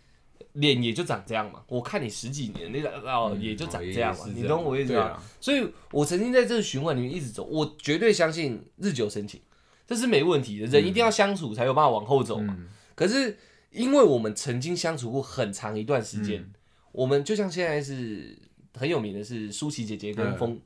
[0.53, 1.61] 脸也就长这样嘛。
[1.67, 5.01] 我看你十几年，那个哦也就长这样嘛嗯，你懂我意思吗？
[5.01, 9.41] 啊，所以我曾经在这个循环里面一直走，我绝对相信日久生情，
[9.87, 10.65] 这是没问题的。
[10.67, 12.55] 人一定要相处才有办法往后走嘛。
[12.57, 13.37] 嗯可是
[13.71, 16.53] 因为我们曾经相处过很长一段时间，嗯
[16.91, 18.37] 我们就像现在是
[18.77, 20.59] 很有名的是舒淇姐姐跟嗯冯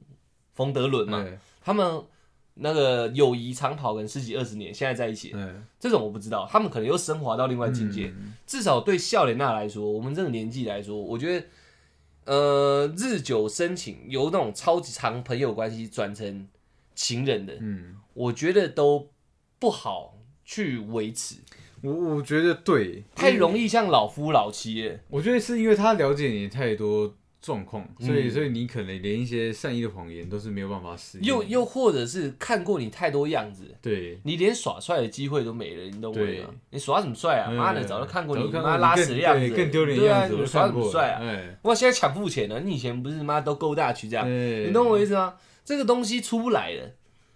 [0.53, 2.03] 冯德伦嘛，哎他们
[2.55, 8.07] 那个友谊长跑跟十几二十年，现在在一起，哎，这种我不知道，他们可能又升华到另外境界。
[8.07, 11.45] 嗯至少对笑莲娜来说，我们这个年纪来说，我觉得，
[12.25, 16.47] 呃，日久生情，由那种超级长朋友关系转成
[16.93, 19.09] 情人的，嗯，我觉得都
[19.57, 21.37] 不好去维持，
[21.81, 24.99] 我我觉得对，太容易像老夫老妻了。
[25.09, 31.37] 我觉得是因为他了解你太多状况，所以嗯所以你可能连一些善意的谎言都是没有办法使用。
[31.37, 36.49] 又又或者是看过你太多样子，对，你连耍帅的机会都没了，你懂我意思吗？
[36.71, 37.51] 你耍什么帅啊？
[37.51, 40.73] 嗯妈的，早就看过你妈拉屎的样子，对更丢脸样子，你耍什。
[40.73, 41.21] 么帅啊？
[41.21, 44.27] 哎，我现在抢付钱了，你以前不是妈都勾大去这样？
[44.27, 45.35] 你懂我意思吗？
[45.63, 46.95] 这个东西出不来的。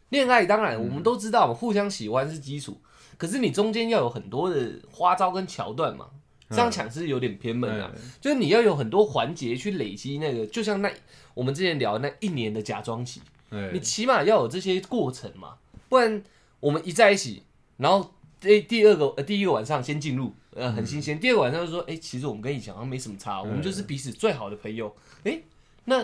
[0.10, 2.82] 恋爱当然嗯我们都知道，互相喜欢是基础，
[3.16, 6.08] 可是你中间要有很多的花招跟桥段嘛。
[6.50, 8.02] 这样抢是有点偏门啊，嗯。
[8.20, 10.92] 就是你要有很多环节去累积那个，就像那
[11.34, 15.56] 我们之前聊的那一年的假装期，哎你起码要有这些过程嘛，
[15.88, 16.24] 不然
[16.60, 17.44] 我们一在一起，
[17.78, 24.94] 然后第第二个呃第一个晚上先进入呃很新鲜，第二个晚上就说，哎、其实我们跟以前好像没什么差，我们就是彼此最好的朋友。
[25.24, 25.40] 哎、
[25.86, 26.02] 那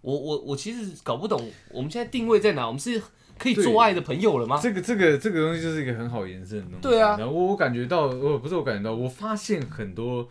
[0.00, 2.66] 我我我其实搞不懂，我们现在定位在哪？
[2.66, 3.02] 我们是
[3.42, 4.60] 可以做爱的朋友了吗？
[4.62, 6.80] 这个这个这个东西就是一个很好延伸的东西。
[6.80, 10.28] 对啊然后我我感觉到，我不是我感觉到，我发现很多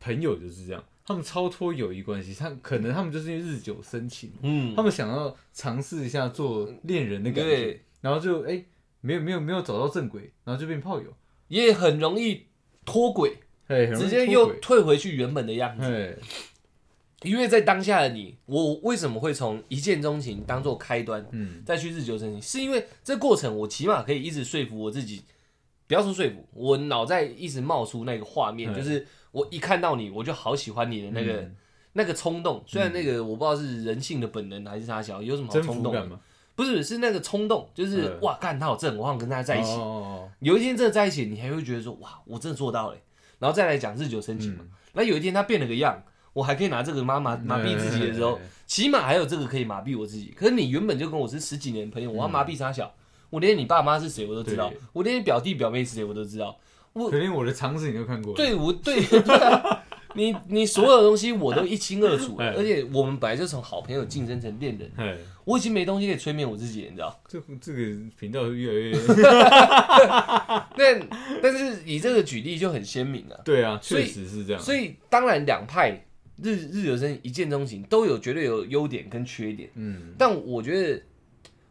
[0.00, 8.64] 朋友就是这样，他们超脱友谊关系，他可能他们就是因为日久生情，嗯他，们想要尝试一下做恋人的感觉，然后就哎、
[9.02, 11.12] 没有没有没有找到正轨，然后就变炮友，
[11.48, 12.46] 也很容易
[12.86, 16.18] 脱轨，哎，直接又退回去原本的样子。
[17.24, 22.42] 哎，因为在当下的你，我为什么会从一见钟情当做开端，嗯再去日久生情？
[22.42, 25.24] 是因为这过程我起码可以一直说服我自己，
[25.86, 31.56] 不要说说服，我脑袋一直冒出那个画面，嗯就是我一看到你，我就好喜欢你的那个、嗯
[31.94, 32.64] 那个冲动。
[32.66, 35.92] 虽然那个我不知道是人性的本能还是啥小，有什么好冲动
[36.54, 39.72] 不是，是那个冲动，就是、嗯哇，干他好正，我想跟他在一起。
[39.72, 43.02] 哦有一天真的在一起，你还会觉得说哇，我真的做到了欸。
[43.38, 44.64] 然后再来讲日久生情嘛。
[44.94, 46.02] 那、有一天他变了个样，
[46.32, 50.32] 我还可以拿这个麻麻哦麻痹自己的时候，哎起码还有这个可以麻痹我自己。
[50.34, 52.94] 可是你原本就跟我是十几年的朋友，我要麻痹啥小？
[53.28, 56.56] 我连你爸妈是谁我都知道，我连你表弟表妹是谁我都知道。
[56.94, 59.82] 我可能我的常识你都看过了，对，我对 对啊，
[60.14, 67.20] 你你所有的东西我都一清二楚，哎而且我们本来就从好朋友晋升成恋人，哎，我已经没东西可以催眠我自己了，你知道？
[67.26, 67.78] 这这个
[68.18, 68.92] 频道越来越，
[70.76, 71.08] 但
[71.42, 73.40] 但是以这个举例就很鲜明了。
[73.44, 76.04] 对啊，确实是这样，所以当然两派
[76.42, 81.02] 日日久生一见钟情都有绝对有优点跟缺点，嗯但我觉得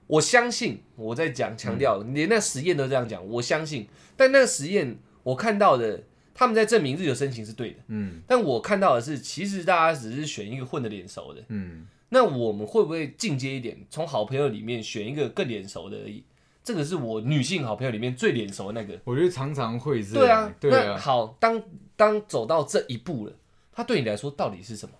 [0.08, 3.88] 我相信我在讲强调，连那实验都这样讲，我相信。
[4.16, 6.04] 但那个实验我看到的，
[6.34, 11.44] 他们在证明日久生情是对的，嗯但我看到的是，其实大家只是选一个混的脸熟的。
[11.48, 16.24] 嗯，那我们会不会进阶一点，从好朋友里面选一个更脸熟的而已？
[16.64, 19.00] 这个是我女性好朋友里面最脸熟的那个。
[19.04, 21.60] 我觉得常常会是对啊，，对啊，那好，当
[21.96, 23.34] 当走到这一步了，
[23.72, 24.96] 它对你来说到底是什么？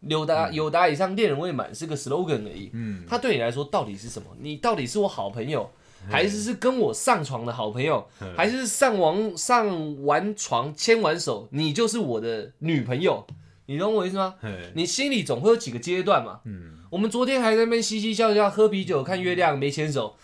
[0.00, 4.28] 有达有达以上恋人未满是个 slogan 而已，嗯，它对你来说到底是什么？
[4.38, 5.68] 你到底是我好朋友，
[6.08, 13.26] 还是是跟我上床的好朋友，还是上完上完床牵完手，你就是我的女朋友？
[13.64, 14.34] 你懂我意思吗？
[14.74, 16.40] 你心里总会有几个阶段嘛。
[16.44, 20.14] 嗯，我们昨天还在那边嘻嘻笑笑喝啤酒看月亮没牵手，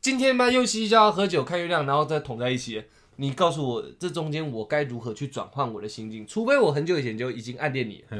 [0.00, 2.82] 今天嘛又嘻嘻笑笑喝酒看月亮，然后再捅在一起。
[3.20, 6.24] 你告诉我，这中间我该如何去转换我的心境？
[6.24, 8.18] 除非我很久以前就已经暗恋你了，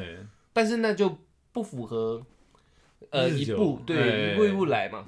[0.53, 1.18] 但是那就
[1.53, 2.20] 不符合
[3.11, 5.07] 呃一步对哎一步一步来嘛。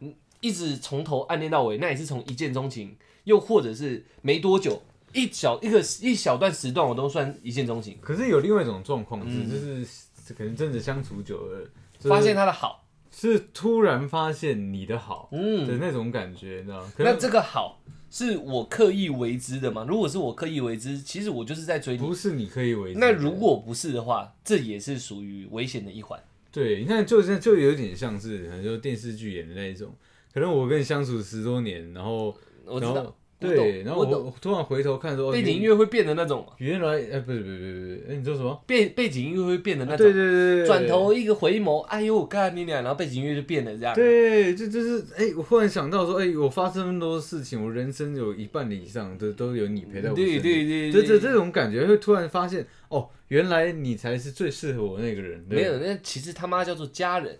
[0.00, 9.50] 嗯，一直从头暗恋到尾，那也是从一见钟情，又或者是没多久一小一个一小段时段，我都算一见钟情，可是有另外一种状况是，嗯。
[9.50, 11.60] 就是可能真的相处久了，
[11.98, 15.66] 就是发现他的好，是突然发现你的好嗯。
[15.66, 16.92] 的嗯，那种感觉，你知道吗？
[16.96, 19.84] 那这个好是我刻意为之的吗？
[19.88, 21.98] 如果是我刻意为之，其实我就是在追你。
[21.98, 22.98] 不是你可以为之。
[22.98, 26.18] 那如果不是的话，这也是属于危险的一环。
[26.50, 29.94] 对，你看，就是就有点像是很多电视剧演的那一种，
[30.32, 32.34] 可能我跟你相处十多年，然后
[32.64, 38.60] 我知道对，然后我我突然回头看说，哦背景音乐会变的那种，原来哎，不是不是不是不是，哎，你说什么？
[38.66, 40.32] 背背景音乐会变的那种对对种。
[40.32, 43.94] 对对，转头一个回眸，哎呦，我干你俩，然后背景音乐就变了这样。
[43.94, 50.42] 对，就就是哎，我忽然想到说，哎，我发生那么多事情，我人生有一半以上都都有你陪在我身对边。
[50.42, 55.44] 对对，这这对这种感觉会突然发现，哦，原来你才是最适合我那个人。
[55.48, 57.38] 没有，那其实他妈叫做家人。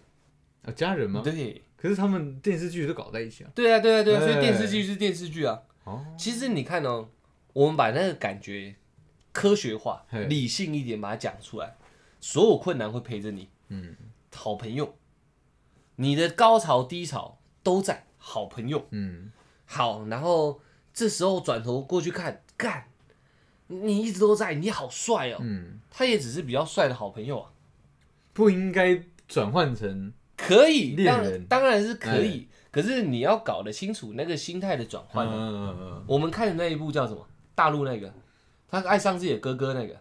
[0.63, 1.23] 啊，家人吗？
[1.25, 3.51] 对可是他们电视剧都搞在一起啊。
[3.55, 5.61] 对啊对啊对啊，所以哎电视剧是电视剧啊。
[5.89, 7.09] 哦，其实你看哦，
[7.53, 8.77] 我们把那个感觉
[9.33, 11.77] 科学化、理性一点把它讲出来，
[12.21, 13.97] 所有困难会陪着你，嗯。
[14.31, 14.95] 好朋友，
[15.97, 18.87] 你的高潮低潮都在，好朋友。
[18.91, 19.33] 嗯，
[19.65, 20.61] 好，然后
[20.93, 22.89] 这时候转头过去看，干，
[23.67, 25.39] 你一直都在，你好帅哦。
[25.41, 27.51] 嗯，他也只是比较帅的好朋友啊，
[28.33, 31.47] 不应该转换成可以，当恋人。
[31.47, 35.33] 当然是可以，可是你要搞得清楚那个心态的转换啊。
[35.35, 37.27] 嗯嗯我们看的那一部叫什么？
[37.55, 38.13] 大陆那个，
[38.69, 39.97] 他爱上自己的哥哥那个。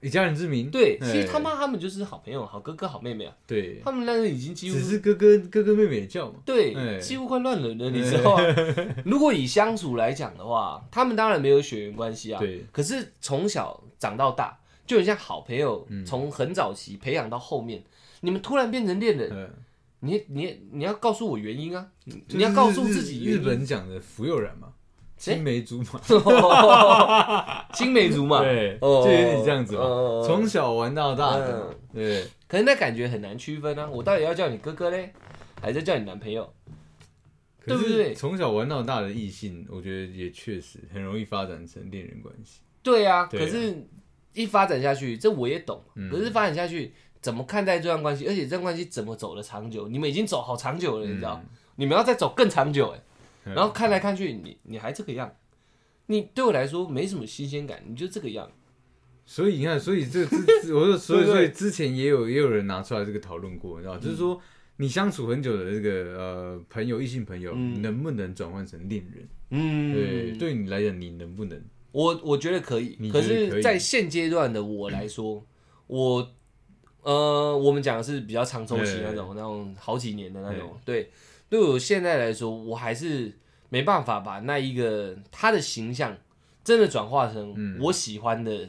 [0.00, 3.36] 以家人之名，对，哎其实他妈他们就是好朋友、好哥哥、好妹妹啊。
[3.48, 8.44] 对，他们那个已经几乎只是哥哥哥哥妹妹叫嘛，对，哎几乎快乱伦了，你知道吗？
[9.04, 12.38] 如果以相处来讲的话，他们当然没有血缘关系啊。
[12.38, 14.56] 对，可是从小长到大，
[14.86, 17.82] 就很像好朋友，嗯从很早期培养到后面，
[18.20, 19.50] 你们突然变成恋人，嗯，
[20.00, 21.86] 你你你要告诉我原因啊！
[22.28, 23.24] 你要告诉自己。
[23.24, 24.72] 日本讲的福佑染嘛，
[25.18, 33.88] 青梅竹马，青梅竹马，对，哦就有点这样子嘛，哦从小玩到大的对，可是那感觉很难区分啊！
[33.90, 35.12] 我到底要叫你哥哥嘞，
[35.60, 36.52] 还是叫你男朋友？
[37.66, 42.60] 对不对从小玩到大的异性，我觉得也确实很容易发展成恋人关系。
[42.82, 43.86] 对啊，可是
[44.32, 45.82] 一发展下去，这我也懂。
[45.96, 48.26] 嗯可是发展下去，怎么看待这段关系？
[48.26, 49.88] 而且这段关系怎么走的长久？
[49.88, 51.42] 你们已经走好长久了，你知道？
[51.76, 52.98] 你们要再走更长久哎。
[52.98, 53.04] 嗯
[53.54, 55.34] 然后看来看去，你你还这个样，
[56.06, 58.50] 你对我来说没什么新鲜感，你就这个样。
[59.24, 64.40] 所以你看，所以这这，这我说， 所以所以之前也有也有人拿出来这个讨论过，你知道，就是嗯说
[64.76, 69.28] 你相处很久的这个呃朋友，异性朋友，嗯能不能转换成恋人？
[69.50, 71.58] 嗯，对，对你来讲，你能不能？
[71.92, 75.42] 我我觉得可以，可是，在现阶段的我来说，
[75.86, 76.34] 我
[77.02, 80.78] 呃，我们讲的是比较长周期那种，那种好几年的那种。
[80.84, 81.10] 对，
[81.48, 83.32] 对我现在来说，我还是
[83.68, 86.16] 没办法把那一个他的形象
[86.64, 87.78] 真的转化成嗯。
[87.80, 88.68] 我喜欢的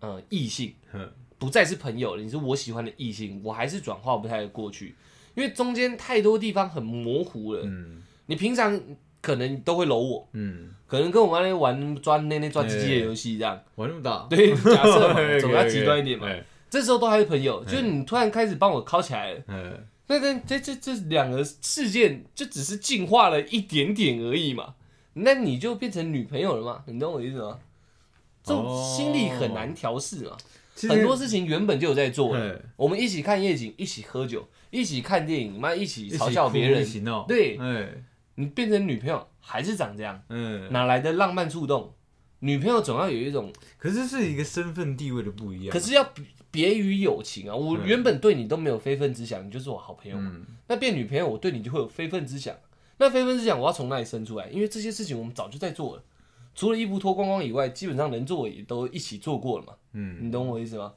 [0.00, 0.74] 呃异性，
[1.38, 4.94] 不再是朋友了，你是我喜欢的异性，我还是转化不太过去，
[5.34, 7.62] 因为中间太多地方很模糊了。
[7.64, 8.02] 嗯。
[8.26, 8.80] 你平常
[9.20, 13.60] 可能都会搂我，嗯，可能跟我妈那玩抓那那抓鸡鸡的游戏这样。
[13.74, 16.28] 玩那么大，对，假设嘛， 总要极端一点嘛。
[16.70, 24.74] 这时候都还是朋友，就是你突然开始帮我铐起来了，嗯，那这这这这两个事件就只是进化了一点点而已嘛，
[25.14, 26.84] 那你就变成女朋友了嘛？
[26.86, 27.58] 你懂我意思吗？
[28.42, 30.36] 这种哦心理很难调试嘛，
[30.88, 32.34] 很多事情原本就有在做
[32.76, 36.86] 我们一起看夜景，一起喝酒，一起看电影，妈一起嘲笑别人。
[37.28, 37.58] 对。
[37.58, 38.02] 哎，
[38.36, 41.92] 你变成女朋友还是长这样，嗯，哪来的浪漫触动？
[42.38, 46.02] 女朋友总要有一种可是是一个身份地位的不一样，可是要
[46.50, 47.54] 别别于友情啊！
[47.54, 50.32] 我嗯原本对你都没有非分之想，你就是我好朋友嘛。
[50.34, 52.54] 嗯，那变女朋友，我对你就会有非分之想。
[52.98, 54.48] 那非分之想，我要从哪里生出来？
[54.48, 56.02] 因为这些事情我们早就在做了，
[56.54, 59.74] 除了衣服脱光光以外，基本上能做的也都一起做过了嘛。
[59.92, 60.92] 嗯，你懂我意思吗？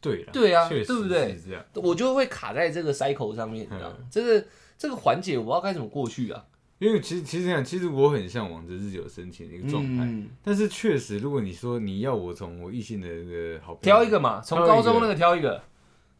[0.00, 1.38] 对了，对啊对不对
[1.74, 3.96] 我就会卡在这个 cycle 上面，你知道吗？
[4.00, 6.44] 嗯这个这个环节我不知道该怎么过去啊。
[6.82, 15.62] 因为其实其实这样，其实我很向往着日久生情的一个状态，嗯，但是确实，如果你说你要我从我异性的那个好朋友挑一个嘛，从高中那个挑一个，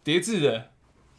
[0.04, 0.68] 叠字的，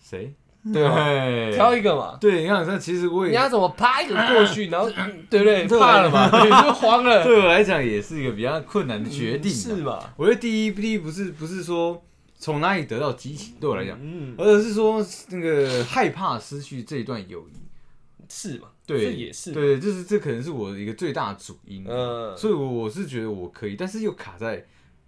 [0.01, 0.33] 谁，
[0.71, 2.17] 对挑一个嘛。
[2.21, 4.89] 对，你看，那其实我也你要怎么啪一个过去，然后
[5.29, 5.67] 对不对？
[5.67, 7.21] 对怕了嘛， 你就慌了。
[7.25, 9.57] 对我来讲也是一个比较困难的决定嘛。
[9.57, 10.13] 是嘛？
[10.15, 12.01] 我觉得第一第一不是不是说
[12.37, 17.51] 从哪里得到激情，对我来讲，嗯，而是说那个害怕失去这一段友谊。
[18.29, 18.69] 是嘛？
[18.85, 19.51] 对，这也是。
[19.51, 21.85] 对，就是这可能是我的一个最大的主因。
[21.87, 24.65] 嗯所以我我是觉得我可以，但是又卡在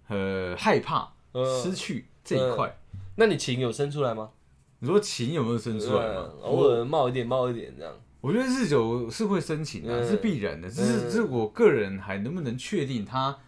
[0.08, 2.78] 呃害怕嗯失去这一块。
[3.16, 4.30] 那你情有生出来吗？
[4.78, 6.42] 你说情有没有生出来吗嗯？
[6.42, 7.92] 偶尔冒一点，冒一点这样。
[8.20, 10.68] 我觉得日久是会生情的、嗯是必然的。
[10.68, 13.38] 只是，是我个人还能不能确定它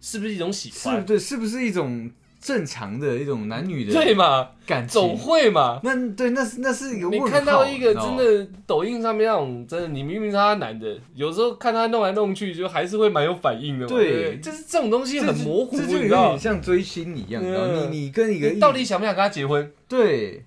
[0.00, 1.04] 是不是一种喜是？
[1.04, 2.10] 对是不是一种
[2.46, 4.50] 正常的一种男女的对嘛？
[4.64, 5.18] 感总？
[5.18, 5.80] 会嘛。
[5.82, 13.88] 那对，那是那是一个你问号看到一个真的抖音上面那种真的，你明明是他男的，有时候看他弄来弄去，就还是会蛮有反应的嘛。
[13.88, 16.38] 对就是这种东西很模糊，这就有点？
[16.38, 19.68] 像追星一样，你你你跟一个到底想不想跟他结婚？
[19.88, 20.44] 对，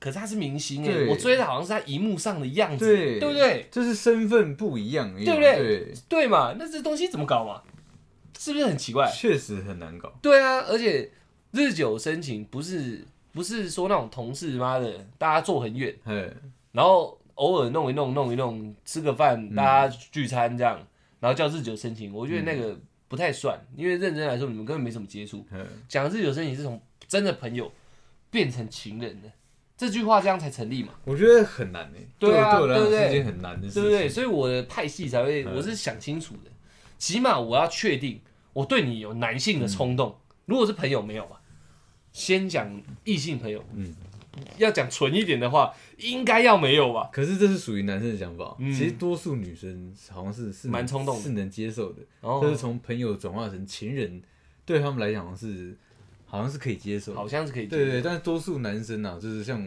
[0.00, 3.66] 可是他是明星哎，我追的好像是他荧幕上的样子，对对不对？
[3.70, 6.54] 就是身份不一样对不对对，对嘛？
[6.58, 7.60] 那这东西怎么搞嘛？
[8.38, 9.08] 是不是很奇怪？
[9.14, 10.10] 确实很难搞。
[10.20, 11.08] 对啊，而且
[11.52, 16.28] 日久生情不是不是说那种同事妈的，大家坐很远，哎，
[16.72, 20.80] 然后偶尔弄一弄弄一弄，吃个饭，嗯大家聚餐这样，
[21.20, 25.46] 然后叫日久生情，我觉得那个不太算，因为认真来说，你们根本没什么接触。
[25.52, 27.70] 嗯讲日久生情是从真的朋友
[28.30, 29.30] 变成情人的，
[29.76, 33.08] 这句话这样才成立嘛，我觉得很难诶，对啊对不对？
[33.08, 34.08] 是件很难的事情，对不对？
[34.08, 36.50] 所以我的派系才会，嗯我是想清楚的，
[36.96, 38.20] 起码我要确定
[38.54, 41.36] 我对你有男性的冲动，如果是朋友没有嘛，
[42.12, 43.92] 先讲异性朋友，嗯，
[44.58, 47.10] 要讲纯一点的话，应该要没有吧？
[47.12, 48.72] 可是这是属于男生的想法，嗯。
[48.72, 51.22] 其实多数女生好像是是蛮冲动的。
[51.22, 52.40] 是能接受的，哦。
[52.42, 54.22] 就是从朋友转化成情人，
[54.64, 55.76] 对他们来讲是
[56.26, 57.18] 好像是可以接受的。
[57.18, 59.60] 好像是可以接受，对对，但是多数男生啊，就是像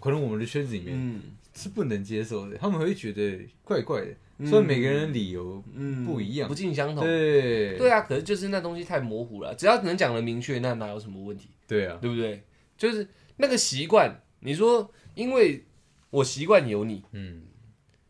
[0.00, 1.20] 可能我们的圈子里面、嗯。
[1.56, 4.08] 是不能接受的，他们会觉得怪怪的。
[4.38, 4.46] 嗯。
[4.48, 6.04] 虽然每个人的理由嗯。
[6.04, 6.48] 不一样。
[6.48, 7.04] 不尽相同。
[7.04, 7.78] 对。
[7.78, 11.50] 对啊，可是就是那东西太模糊了，只要能讲的明确，那哪有什么问题？
[11.66, 12.42] 对啊，对不对？
[12.76, 15.64] 就是那个习惯，你说因为
[16.10, 17.44] 我习惯有你，嗯，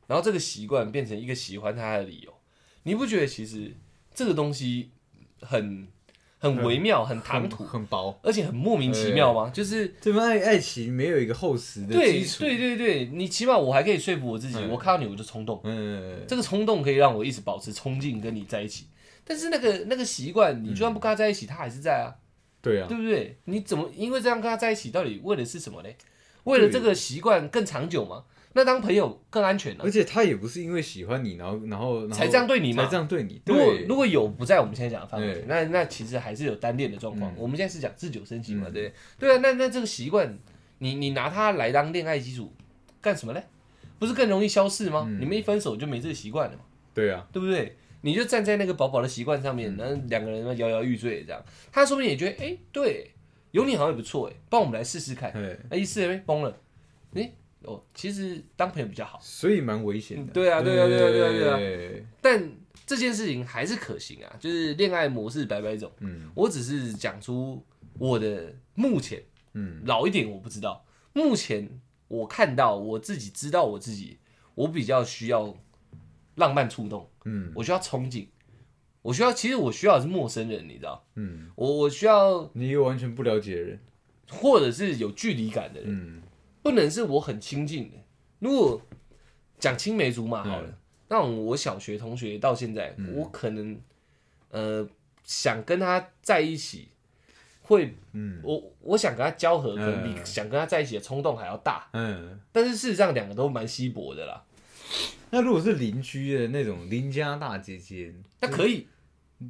[0.07, 2.35] 然后这个习惯变成一个喜欢他的理由，
[2.83, 3.75] 你不觉得其实
[4.15, 4.91] 这个东西
[5.41, 5.89] 很
[6.39, 8.19] 很微妙、很唐很突，很薄。
[8.23, 9.51] 而且很莫名其妙吗？
[9.51, 12.41] 就是这份爱爱情没有一个厚实的对基础。
[12.41, 18.87] 对对对，你起码我还可以说服我自己，嗯我看到你我就冲动，嗯，这个冲动可以让我一直保持冲劲跟你在一起。
[19.25, 22.17] 但是那个那个习惯，你就算不跟他在一起，他还是在啊。
[22.65, 23.37] 对啊，对不对？
[23.45, 25.89] 你怎么因为这样跟他在一起，到底为的是什么呢？
[26.45, 28.25] 为了这个习惯更长久吗？
[28.57, 33.43] 那当朋友更安全呢、而且他也不是因为喜欢你，然后然后才这样对你嘛才这样对你。
[33.47, 37.33] 如果如果有不在我们现在讲的范围，那那其实还是有单恋的状况。
[37.33, 39.29] 嗯我们现在是讲日久生情嘛，嗯对不对？
[39.29, 40.39] 对啊，那那这个习惯，
[40.79, 42.53] 你你拿它来当恋爱基础
[43.01, 43.43] 干什么嘞？
[43.99, 45.05] 不是更容易消逝吗？
[45.09, 46.63] 嗯你们一分手就没这个习惯了嘛，
[46.95, 47.77] 对啊，对不对？
[48.05, 51.43] 你就站在那个薄薄的习惯上面，然后两个人摇摇欲坠这样，
[51.73, 53.11] 他说不定也觉得，哎，对，
[53.53, 55.33] 有你好像也不错，哎，帮我们来试试看。
[55.33, 56.61] 对，哎，一试哎崩了，
[57.15, 57.33] 哎
[57.63, 60.33] 哦，其实当朋友比较好，所以蛮危险的。
[60.35, 61.57] 对啊对啊对啊对啊对啊。
[61.57, 62.05] 对。
[62.21, 62.53] 但
[62.85, 65.91] 这件事情还是可行啊，就是恋爱模式百百种。
[66.01, 66.31] 嗯。
[66.35, 67.65] 我只是讲出
[67.99, 69.23] 我的目前
[69.55, 69.83] 嗯。
[69.87, 70.85] 老一点我不知道，
[71.15, 74.19] 目前我看到我自己知道我自己，
[74.55, 75.57] 我比较需要
[76.37, 77.53] 浪漫触动，嗯。
[77.55, 78.27] 我需要憧憬，
[79.03, 83.81] 我需要其实我需要的是陌生人，你知道，嗯，我我需要你一个完全不了解的人。
[84.31, 85.91] 或者是有距离感的人。
[85.91, 86.23] 嗯。
[86.63, 87.97] 不能是我很亲近的。
[88.39, 88.81] 如果
[89.59, 90.75] 讲青梅竹马好了，嗯
[91.09, 93.79] 那种我小学同学到现在，我可能
[94.51, 94.89] 呃
[95.23, 96.89] 想跟他在一起，
[97.61, 98.41] 会嗯。
[98.43, 100.25] 我我想跟他交合，可能比嗯。
[100.25, 101.87] 想跟他在一起的冲动还要大。
[101.93, 104.43] 嗯，但是事实上，两个都蛮稀薄的啦。
[105.31, 108.87] 那如果是邻居的那种邻家大姐姐，那可以，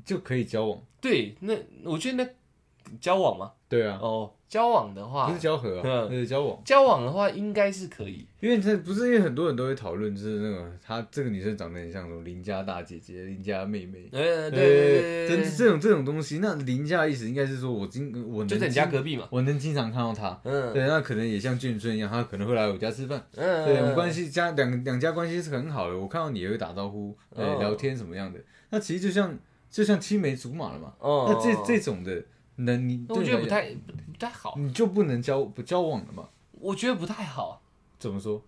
[0.05, 0.83] 就可以交往。
[1.01, 6.63] 对，那我觉得那交往嘛，对啊，哦，交往的话不是，交合啊，嗯那是交往。
[6.65, 8.25] 交往的话应该是可以。
[8.39, 14.09] 因为这不是因为很多人都会讨论，就是那个她这个女生长得很像什么邻家大姐姐、邻家妹妹。
[14.13, 19.27] 呃，对对对对真对这种这种东西，那邻家的意思应该是说我经我能就在你家隔壁嘛。
[19.29, 20.41] 我能经常看到她。
[20.45, 23.21] 嗯对，那可能也像俊村一样，她可能会来我家吃饭。
[23.35, 28.39] 嗯，对，我们关系家两两家关系是很好的，我看到你也会打招呼，呃，哦聊天什么样的。
[28.71, 29.37] 那其实就像
[29.69, 30.93] 就像青梅竹马了嘛。
[31.01, 32.23] 哦，那这这种的，
[32.57, 36.29] 那你我觉得不太不不太好，，你就不能交不交往了吗？
[36.53, 37.63] 我觉得不太好。
[37.99, 38.45] 怎么说？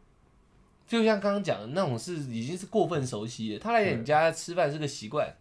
[0.87, 5.37] 就像刚刚讲的那种是已经是过分熟悉了，他来你家吃饭是个习惯，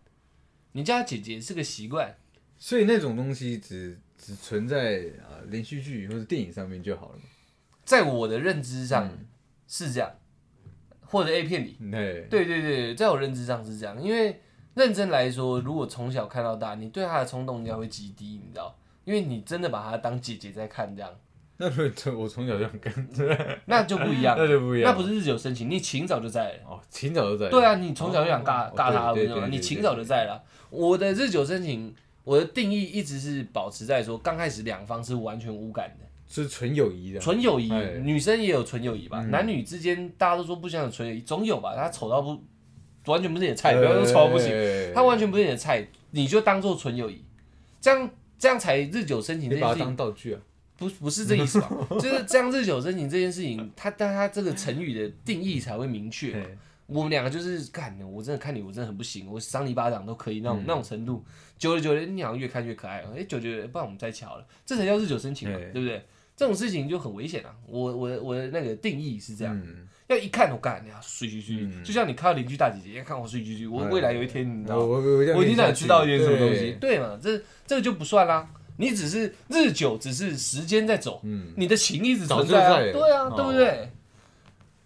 [0.72, 2.16] 你家姐姐是个习惯，
[2.58, 7.24] 所以那种东西只只存在啊连续剧或者电影上面就好了嘛。
[7.84, 9.28] 在我的认知上嗯
[9.68, 10.12] 是这样，
[11.02, 14.42] 或者 A 片里，对，对对对，在我认知上是这样，因为
[14.76, 21.10] 认真来说，如果从小看到大，你对他的冲动应该会极低，你知道，因为你真的把他当姐姐在看， 这样
[21.58, 22.94] 那如果我从小就很跟，
[23.66, 26.60] 那就不一样， 那就不一样，那不是日久生情，你情早就在了。
[26.68, 27.48] 哦，情早就在。
[27.50, 29.48] 对啊，你从小就想尬哦尬他，对对不是吗？
[29.48, 30.44] 对对你情早就在了。
[30.70, 31.96] 我的日久生情，
[32.26, 37.22] 我的定义一直是保持在说，刚开始两方是完全无感的，是纯友谊的。
[37.22, 39.22] 纯友谊哎，女生也有纯友谊吧？
[39.22, 41.74] 嗯男女之间大家都说不想有纯友谊，总有吧？
[41.74, 42.38] 他丑到不
[43.06, 47.22] 完全不是你的菜，不要说超不行，行他完全不是你的菜，你就当做纯友谊，
[47.82, 50.42] 这样这样才日久生情这你把它件事情当道具啊。
[50.78, 51.70] 不不是这意思吧？
[52.00, 56.46] 就是这样日久生情这件事情，它但它这个成语的定义才会明确。
[56.88, 61.24] 我们两个就是干，我真的看你，我真的很不行，我赏你一巴掌都可以那种、嗯那种程度。
[61.58, 66.06] 久了久了，你好像越看越可爱了，哎、久久了，不然我们再瞧了，这才叫日久生情嘛，对对不对？
[66.36, 67.56] 这种事情就很危险啊！
[67.66, 71.84] 我我的我的那个定义是这样，嗯，要一看我干，呀，睡睡睡，嗯。
[71.84, 76.98] 就像你看到邻居大姐姐，一看我睡睡睡，我哎未来有一天，你知道吗，我我我一定想知道一点什么东西，对。
[76.98, 77.20] 对嘛？
[77.22, 78.48] 这这个就不算啦，
[78.78, 83.34] 你只是日久，只是时间在走，嗯，你的情一直存在对啊，哦。
[83.36, 83.92] 对不对？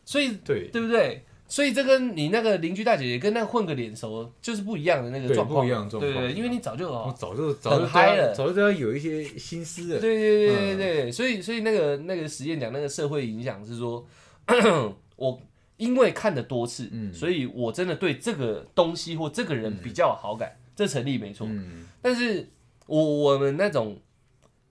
[0.06, 0.68] 所以对。
[0.70, 1.26] 对不对？
[1.52, 6.14] 所以这跟你那个邻居大姐姐跟那混个脸熟就是不一样的那个对状况，不一样的状况。
[6.14, 8.32] 对对对，因为你早就我哦，早就早就嗨了。
[8.36, 10.00] 早就对他有一些心思了。
[10.00, 14.08] 对对对对嗯对，所以所以那个那个实验讲那个社会影响是说，
[15.20, 15.42] 我
[15.78, 17.14] 因为看的多次，嗯。
[17.14, 21.46] 所以我真的对这个东西或这个人比较有好感，这成立没错。
[21.50, 22.50] 嗯，但是
[22.88, 24.02] 我我们那种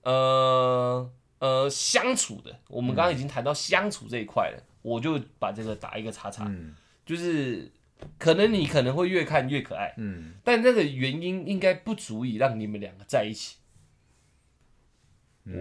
[0.02, 6.74] 呃呃相处的，我们刚刚已经谈到相处这一块了，我就把这个打一个叉叉，嗯。
[7.06, 7.70] 就是
[8.18, 13.56] 可能你可能会越看越可爱，嗯，但那个原因应该不足以让你们两个在一起。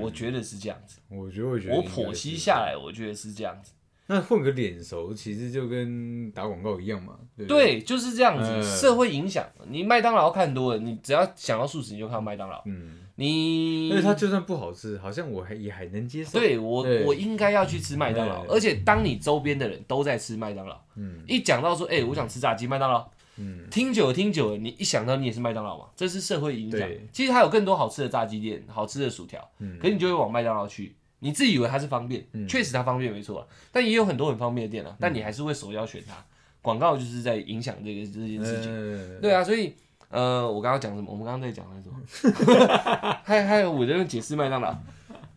[0.02, 3.72] 我觉得是这样子，我觉得我觉得我剖析下来，我觉得是这样子。
[4.10, 7.14] 那混个脸熟，其实就跟打广告一样嘛。
[7.48, 8.50] 对就是这样子。
[8.50, 12.62] 嗯社会影响，你麦当劳看多了，你只要想要素食，你就看麦当劳。
[12.66, 26.90] 嗯，你而且它就算不好吃，好像我还也还能接受。，对我对我应该要去吃麦当劳，对而且当你周边的人都在吃麦当劳，嗯一讲到说，哎、我想吃炸鸡，麦当劳，嗯，听久了听久了，你一想到你也是麦当劳嘛，这是社会影响。
[27.12, 30.96] 其实它有更多好吃的炸鸡店，好吃的薯条，嗯可是你就会往麦当劳去。
[31.20, 36.16] 你自己以为它是方便，确、实它方便没错啊，但也有很多很方便的店啊，但你还是会首要选它。
[36.62, 38.70] 广告就是在影响这个这件事情。
[38.70, 39.74] 嗯，对啊，所以
[40.10, 41.10] 呃，我刚刚讲什么？
[41.10, 43.20] 我们刚刚在讲的是什么？
[43.24, 44.76] 还还有我在那解释麦当劳。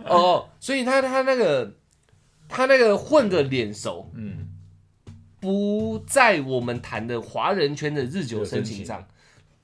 [0.06, 1.76] 哦，所以他他那个
[2.48, 4.48] 他那个混个脸熟，嗯，
[5.38, 9.06] 不在我们谈的华人圈的日久生情上，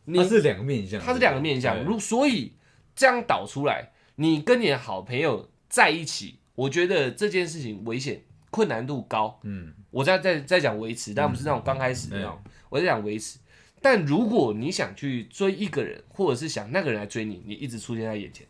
[0.04, 1.82] 你它是两个面向，它是两个面向。
[1.82, 2.52] 如所以
[2.94, 9.38] 这样导出来，你跟你的好朋友在一起，我觉得这件事情危险、困难度高。
[9.42, 13.38] 嗯，我在在在讲维持，但不是那种刚开始的那种，嗯我在讲维持。
[13.82, 18.46] 但如果你想去追一个人，或者是想那个人来追你，你一直出现在眼前，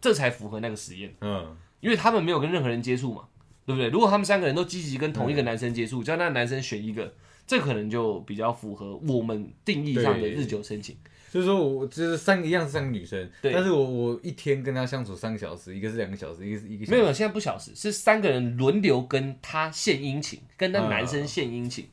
[0.00, 3.24] 这才符合那个实验，嗯，因为他们没有跟任何人接触嘛，
[3.66, 3.90] 对不对？
[3.90, 7.12] 如果他们三个人都积极跟同一个男生接触，叫那个男生选一个，
[7.46, 10.96] 这可能就比较符合我们定义上的日久生情。
[11.32, 13.54] 就是说我就是三个一样是三个女生，对。
[13.54, 16.90] 但是我我一天跟她相处三个小时，一个是两个小时，一个是一个小时。
[16.90, 21.88] 没有，没有，现在不小时，是三个人轮流跟她献殷勤，跟那男啊生献殷勤，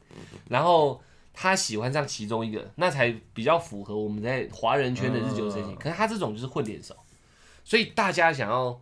[0.49, 5.71] 然后他喜欢上其中一个，那才比较符合我们在华人圈的日久生情。
[5.73, 5.77] 啊。
[5.79, 6.93] 可是他这种就是混脸熟，
[7.63, 8.77] 所以大家想要，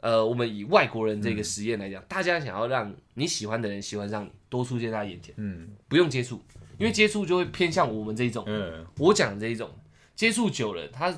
[0.00, 5.68] 呃，我们以外国人这个实验来讲，大家想要让你喜欢的人喜欢上你，多出现在他眼前，嗯。
[5.88, 6.42] 不用接触，
[6.80, 8.42] 因为接触就会偏向我们这一种。
[8.46, 9.70] 嗯，我讲的这一种，
[10.16, 11.14] 接触久了，他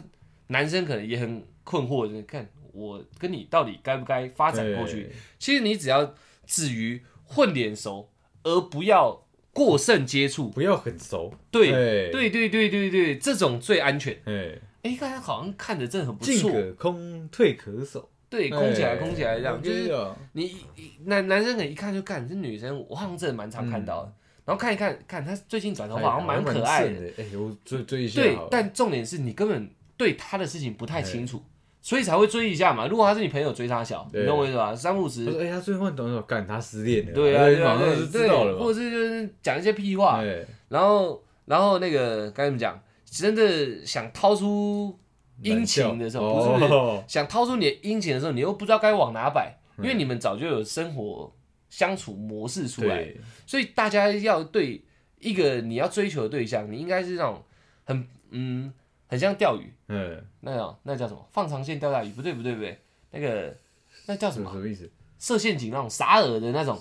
[0.48, 5.10] 男生可能也很困惑，就是看我跟你到底该不该发展过去。
[5.38, 8.10] 其实你只要止于混脸熟，
[8.42, 10.50] 而不要过剩接触。
[10.50, 11.70] 不要很熟，对
[12.10, 14.20] 对对对对对对，这种最安全。
[14.24, 19.94] 哎，哎，刚才好像看着真的很不错进，可空，退可守，对，空起来哎空起来这样，就是
[20.32, 20.44] 你
[20.74, 24.12] 一男男生可能一看就干，这女生我好像真的蛮常看到的。
[24.44, 31.42] 然后看一看，看他最近短头发好像蛮可爱的，的，哎，我追追一下对，但重点是你根本对他的事情不太清楚，
[31.80, 32.86] 所以才会追一下嘛。
[32.86, 34.74] 如果他是你朋友追他小，你懂我意思吧？
[34.74, 37.78] 三五时，他说哎，他最近换短头发，干他失恋了，对啊，哎对啊，
[38.10, 42.80] 知道了，或者是就是讲一些屁话，哎，然后然后那个该怎么讲？
[43.04, 44.98] 真的想掏出
[45.42, 51.30] 殷勤的时候，不是想掏出你的殷勤的时候，你又不知道该往哪摆，因嗯为你们早就有生活
[51.72, 53.10] 相处模式出来，
[53.46, 54.84] 所以大家要对
[55.18, 57.42] 一个你要追求的对象，你应该是那种
[57.84, 58.70] 很嗯
[59.06, 61.26] 很像钓鱼，嗯，那种那叫什么？
[61.32, 62.10] 放长线钓大鱼？
[62.10, 62.78] 不对不对不对，
[63.10, 63.56] 那个
[64.04, 64.52] 那叫什么？
[64.52, 64.90] 什么意思？
[65.18, 66.78] 设陷阱那种撒饵的那种，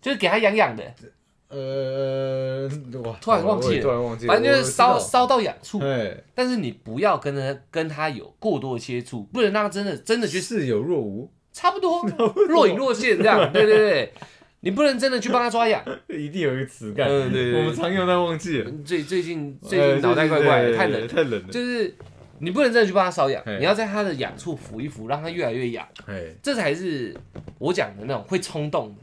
[0.00, 0.84] 就是给他痒痒的，
[1.48, 2.70] 呃，
[3.02, 5.80] 我，突然忘记了突然忘记了，反正就是我烧烧到痒处。
[5.80, 12.08] 哎，但是你不要跟他跟他有过多的接触，不能让他真的真的去似有若无，差不多。
[12.48, 14.12] 若隐若现这样， 对对对，
[14.60, 15.82] 你不能真的去帮他抓痒。
[16.08, 17.60] 一定有一个词干，嗯对对对。
[17.60, 18.58] 我们常用但忘记。
[18.58, 21.00] 了，最最近最呃近脑袋怪怪的，太冷。
[21.00, 21.92] 了，太冷了，就是
[22.38, 27.12] 你不能真的去帮他瘙痒，你要在他的痒处抚一抚，让他越来越痒，哎，这才是
[27.58, 29.02] 我讲的那种会冲动的，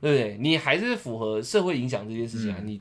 [0.00, 0.38] 对不对？
[0.40, 2.80] 你还是符合社会影响这件事情啊，你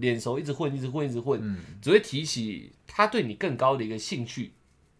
[0.00, 4.52] 脸熟一直混，一直混，一直混，嗯，只会提起他对你更高的一个兴趣，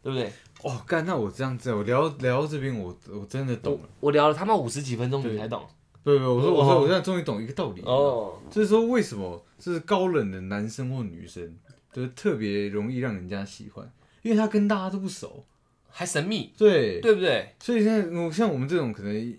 [0.02, 0.32] 对不对？
[0.66, 3.88] 哦，干，那我这样子，我聊聊到这边，我我真的懂了。
[4.00, 5.64] 我聊了他妈五十几分钟，你才懂
[6.02, 8.36] 不对，我说我哦说我现在终于懂一个道理，哦。
[8.50, 11.56] 就是说为什么就是高冷的男生或女生，
[11.92, 13.88] 就是特别容易让人家喜欢，
[14.22, 15.44] 因为他跟大家都不熟，
[15.88, 17.54] 还神秘，对，对不对？
[17.60, 19.34] 所以现在我像我们这种可能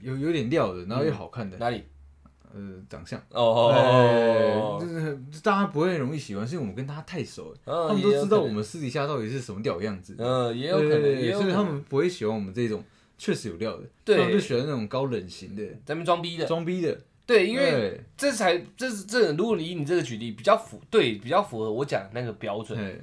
[0.00, 1.82] 有有点料的，然后又好看的，哪里？
[2.54, 3.18] 呃，长相。
[3.30, 12.84] 哦哦，就是大家不会容易喜欢，是因为我们跟他太熟了，嗯他们都知道我们私底下到底是什么屌样子，嗯，也有可能，也有可能，所以他们不会喜欢我们这种
[13.18, 14.16] 确实有料的，对。
[14.16, 16.96] 他们就喜欢那种高冷型的、咱们装逼的，装逼的，
[17.26, 22.94] 对，因为这才这是这，如果你以你这个举例比较符，对，比较符合我讲的那个标准，哎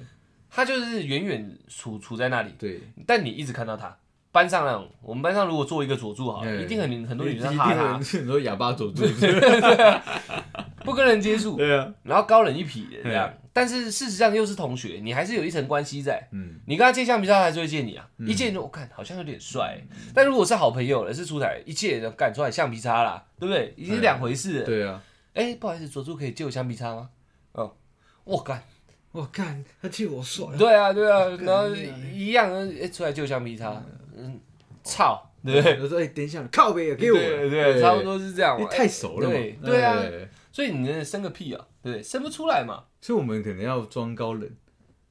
[0.54, 3.98] 他就是远远处处在那里，对，但你一直看到他。
[4.32, 9.04] 班上那种，我们班上如果做一个佐助好了，哎一定很很多女生哈他很，你说哑巴佐助，
[10.86, 16.28] 不跟人接触，对啊，然后高冷一匹的这样，但是事实上又是同学，你还是有一层关系在。
[16.32, 18.08] 嗯，你跟他借橡皮擦，他还是会借你啊。
[18.20, 19.80] 一借就我看好像有点帅，
[20.14, 23.74] 但如果是好朋友了，是出台一借就干出来橡皮擦啦，对不对？
[23.78, 24.66] 已经是两回事了。
[24.66, 24.88] 对。
[24.88, 25.02] 啊，
[25.34, 27.10] 哎，不好意思，佐助可以借我橡皮擦吗？
[27.52, 27.72] 哦，
[28.24, 28.64] 我干，
[29.12, 32.50] 我干他借我帅，对啊对啊，然后一样，
[32.82, 33.72] 哎，出来借我橡皮擦，
[34.22, 34.40] 嗯，
[34.84, 35.56] 操，对。
[35.56, 35.82] 不对？
[35.82, 38.66] 我说哎，等一下，靠背给我，对对，差不多是这样你。
[38.66, 39.84] 太熟了嘛，对对。
[39.84, 39.98] 啊。
[40.00, 42.04] 哎所以你能生个屁啊，对不对？
[42.04, 42.84] 生不出来嘛。
[43.00, 44.50] 所以我们可能要装高冷，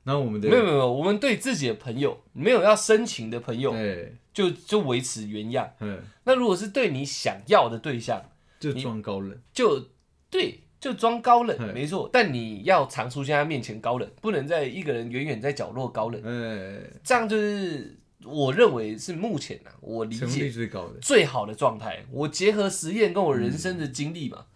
[0.04, 5.72] 然后我们的没有没有我们对自己的朋友没有要深情的朋友，哎，就就维持原样。
[5.80, 8.22] 嗯，那如果是对你想要的对象，
[8.60, 9.82] 就装高冷，就
[10.28, 11.72] 对，就装高冷，嗯。
[11.72, 12.10] 没错。
[12.12, 22.04] 但你要常出现在面前高冷，不能在一个人远远在角落高冷，嗯，这样就是我认为是目前啊，我理解最高的，最好的状态。
[22.10, 24.46] 我结合实验跟我人生的经历嘛，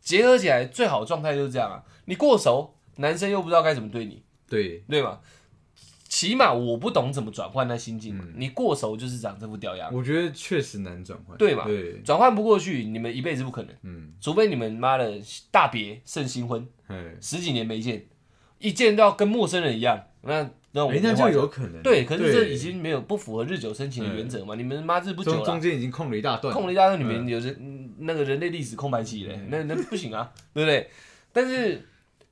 [0.00, 1.84] 结合起来最好的状态就是这样啊。
[2.06, 5.20] 你过熟，男生又不知道该怎么对你，对，对吗？
[6.08, 8.24] 起码我不懂怎么转换那心境嗯嘛。
[8.36, 13.74] 你过熟就是长这副屌样，我觉得确实难转换，对嘛对，转换不过去，你们一辈子不可能。
[13.82, 15.18] 嗯，除非你们妈的
[15.50, 18.04] 大别胜新婚，哎，十几年没见，
[18.58, 24.54] 一见到跟陌生人一样，那那我哎，那就有可能，对，可是这已经没有不符合日久生情的原则嘛？
[24.54, 30.88] 你们妈日不久中中，间已经空了一大段，空了一大段，你们有人嗯那个人类历史空白期嘞，那那不行啊，对不对？
[31.32, 31.86] 但是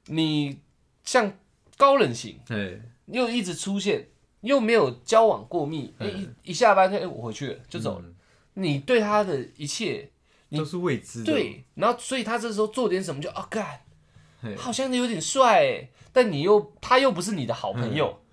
[0.07, 0.59] 你
[1.05, 1.33] 像
[1.77, 4.09] 高冷型对，又一直出现，
[4.41, 8.15] 又没有交往过密，一一下班哎我回去了就走了，嗯，
[8.55, 10.09] 你对他的一切
[10.49, 13.81] 你都是未知的，对，然后所以他这时候做点什么就啊干。
[14.43, 18.25] 嘿，好像有点帅哎，但你又他又不是你的好朋友，嗯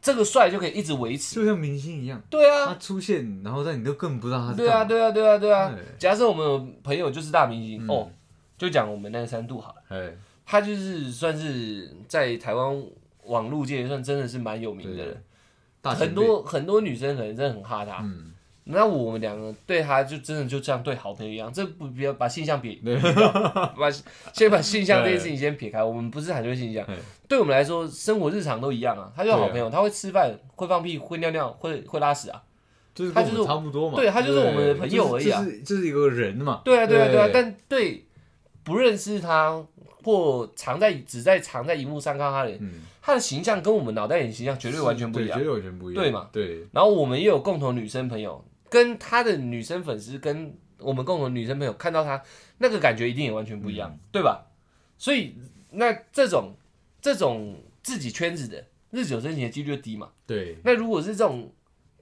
[0.00, 1.36] 这个帅就可以一直维持。
[1.36, 2.66] 就像明星一样，对啊。
[2.66, 5.70] 他啊，出现，然后但你都根本不知道他是对啊，对啊，对啊，对啊。
[5.70, 5.84] 对。
[5.98, 7.88] 假设我们有朋友就是大明星、嗯。
[7.88, 8.10] 哦，
[8.56, 10.12] 就讲我们那个三度好了，哎，
[10.44, 12.84] 他就是算是在台湾
[13.24, 15.22] 网络界算真的是蛮有名的人，
[15.82, 17.98] 很多很多女生可能真的很哈他。
[18.02, 18.32] 嗯，
[18.70, 22.78] 那我们两个对他就真的就像对好朋友一样，这不不要把性向撇
[23.76, 23.90] 把
[24.32, 26.96] 先把性向这件事情先撇开，我们不是喊对性向对，
[27.28, 29.12] 对我们来说，生活日常都一样啊。
[29.16, 32.42] 他就是好朋友，他会吃饭，会放屁，会尿尿，会会拉屎啊。
[32.94, 37.28] 就是他就是差不多嘛，对他就是我们的朋友而已啊就是就是一个人嘛，对啊，对啊，对啊。
[37.32, 38.04] 但对
[38.64, 39.64] 不认识他
[40.02, 42.58] 或藏在只在藏在荧幕上看他的
[43.00, 45.44] 他的形象跟我们脑袋里的形象绝对完全不一样绝。
[45.44, 46.28] 对完全不一样，对嘛？
[46.32, 52.22] 对，然后我们也有共同女生朋友，跟他的女生粉丝跟我们共同女生朋友看到他
[52.58, 54.46] 那个感觉一定也完全不一样，嗯对吧？
[54.96, 55.34] 所以
[55.72, 56.54] 那这种
[57.00, 60.10] 这种自己圈子的日久生情的几率就低嘛。
[60.26, 61.52] 对，那如果是这种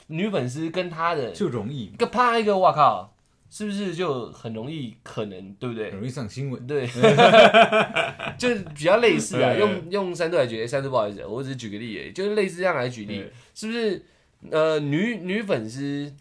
[0.09, 3.17] 女粉丝跟他的就容易一个啪一个，哇靠，
[3.51, 5.91] 是不是就很容易可能对不对？
[5.91, 6.87] 很容易上新闻，对，
[8.39, 14.05] 就是比较类似啊，用用三度来举例，三度不好意思，我只是举个例而已，就是类似这样来举例，是不是？
[14.51, 16.13] 呃，女女粉丝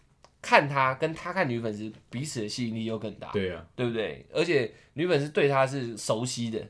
[0.46, 4.24] 看他跟他看女粉丝彼此的吸引力又更大，对啊，对不对？
[4.32, 6.64] 而且女粉丝对他是熟悉的，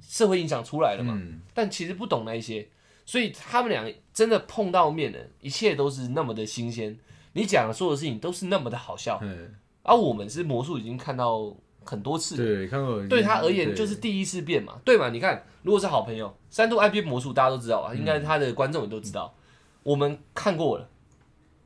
[0.00, 2.66] 社会影响出来了嘛，嗯，但其实不懂那一些，
[3.04, 6.98] 所以他们俩真的碰到面了，一切都是那么的新鲜，
[7.34, 11.54] 你讲的所有事情都是那么的好笑，嗯，而、我们是魔术已经看到
[11.84, 12.36] 很多次。
[12.36, 15.10] 对，看过，对他而言就是第一次变嘛，对嘛？
[15.10, 19.34] 你看，如果是好朋友，三度爱变魔术，大家都知道啊，应该他的观众也都知道，
[19.82, 20.88] 我们看过了，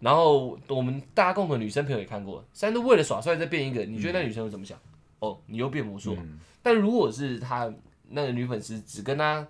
[0.00, 4.78] 然后我们大家共同的女生朋友也看过了，三度为了耍帅再变一个，你觉得那女生会怎么想？
[5.18, 6.38] 哦，你又变魔术，嗯。
[6.62, 7.72] 但如果是他
[8.08, 9.46] 那个女粉丝只跟他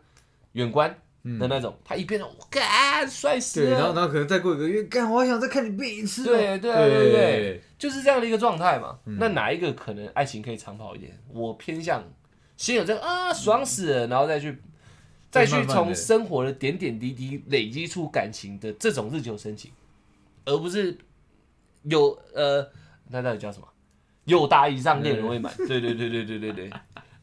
[0.53, 8.99] 远观嗯的那种，他一变了，我干帅死对，然后了，然后可能再过一个月，干，我好想再看你变一次哦，对对啊对对对，就是这样的一个状态嘛。
[9.07, 9.17] 嗯。
[9.19, 11.19] 那哪一个可能爱情可以长跑一点？
[11.33, 12.05] 我偏向
[12.57, 14.57] 先有这个啊爽死了，然后再去
[15.31, 19.73] 再去从生活的点点滴滴累积出感情的这种日久生情，
[20.47, 20.97] 而不是
[21.83, 22.67] 有呃
[23.11, 23.69] 那到底叫什么？
[24.25, 26.71] 有达以上恋人未满， 对对对对对对对，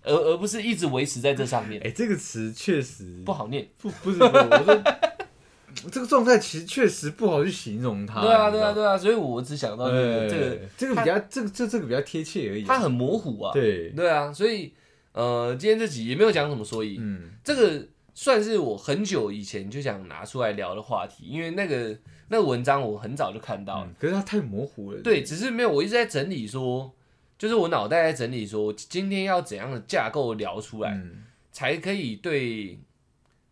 [0.03, 3.67] 而而不是一直维持在这上面，哎，这个词确实不好念。
[3.81, 4.29] 不不是，我
[4.63, 4.83] 说
[5.91, 13.51] 这个状态其实确实不好去形容它，对啊对啊对啊，所以我只想到这个哎这个这个比较这个这这个比较贴切而已，它很模糊啊。
[13.51, 14.73] 对，对啊，所以
[15.11, 17.31] 呃，今天这集也没有讲什么所以，嗯。
[17.43, 21.97] 这个算是我很久以前就想拿出来聊的话题，因为那个
[22.27, 26.93] 那个文章我很早就看到了，嗯可是它太模糊了，对，只是没有我一直在整理说，
[27.37, 31.23] 就是我脑袋在整理说，今天要怎样的架构聊出来，嗯。
[31.51, 32.79] 才可以对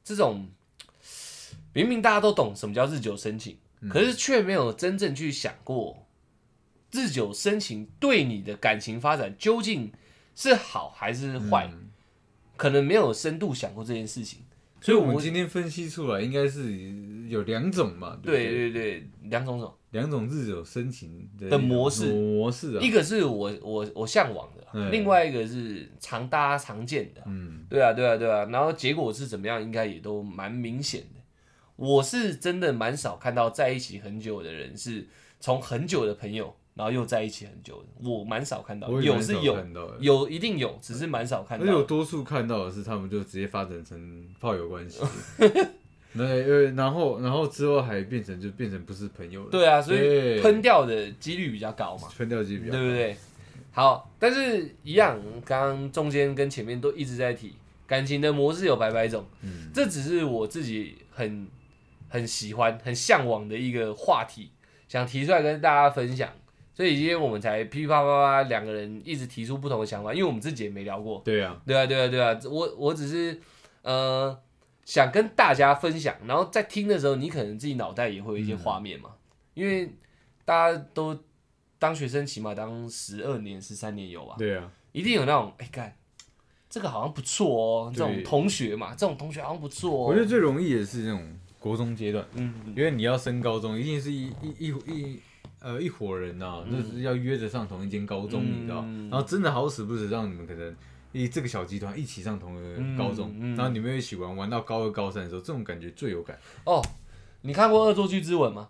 [0.03, 0.49] 这种
[1.71, 3.89] 明明大家都懂什么叫日久生情，嗯。
[3.89, 6.07] 可是却没有真正去想过
[6.91, 9.91] 日久生情对你的感情发展究竟
[10.35, 11.69] 是好还是坏。
[11.71, 11.89] 嗯。
[12.57, 14.39] 可能没有深度想过这件事情，
[14.81, 16.75] 所以我我们今天分析出来，应该是
[17.29, 18.73] 有两种嘛，对对？
[18.73, 19.09] 对？
[19.25, 22.11] 两种种，两种日久生情的的模式。
[22.11, 22.79] 模式啊。
[22.81, 24.91] 一，个是我我我向往的，嗯。
[24.91, 31.21] 另外一个是常大家常见的，嗯，对啊对啊对啊，然后结果是怎么样，应该也都蛮明显的。
[31.75, 35.07] 我是真的蛮少看到在一起很久的人是
[35.39, 41.83] 从很久的朋友，然后又在一起很久的，我蛮少看到，我也蛮少有是有，看到的，有一定有，只是蛮少看而且我到。
[41.83, 45.03] 多数看到的是他们就直接发展成炮友关系，
[46.13, 52.07] 那呃，然后然后之后还变成就变成不是朋友了，对啊，所以对喷掉的几率比较高嘛。
[52.07, 53.17] 分掉机比较对不对？
[53.71, 57.53] 好，但是一样，刚刚中间跟前面都一直在提
[57.87, 61.47] 感情的模式有百百种，嗯这只是我自己很
[62.09, 64.51] 很喜欢、很向往的一个话题，
[64.87, 66.29] 想提出来跟大家分享。
[66.81, 71.21] 所以今天我们才噼噼啪啪啪两个人一直提出不同的想法，因为我们自己也没聊过。
[71.23, 73.39] 对啊，对啊，对啊，对啊，我我只是
[73.83, 74.35] 呃
[74.83, 79.11] 想跟大家分享，然后在听的时候，你可能自己脑袋也会有一些画面嘛，
[79.53, 79.93] 因为
[80.43, 81.15] 大家都
[81.77, 85.95] 当学生，起码当十二年、十三年有吧，对啊，一定有那种哎干、
[86.67, 90.07] 这个好像不错哦，这种同学嘛，这种同学好像不错哦。
[90.07, 95.21] 我觉得最容易的是那种国中阶段，嗯，因为你要升高中，一定是一一一一
[95.61, 98.81] 呃一伙人呐、就是要约着上同一间高中，嗯你知道？
[99.09, 100.75] 然后真的好死不死让你们可能
[101.11, 106.37] 一这个小集团一起上同一个高中，嗯嗯然后你们一起玩，玩到高二高三的时候，这种感觉最有感。
[106.65, 106.81] 哦，
[107.41, 108.69] 你看过《恶作剧之吻》吗？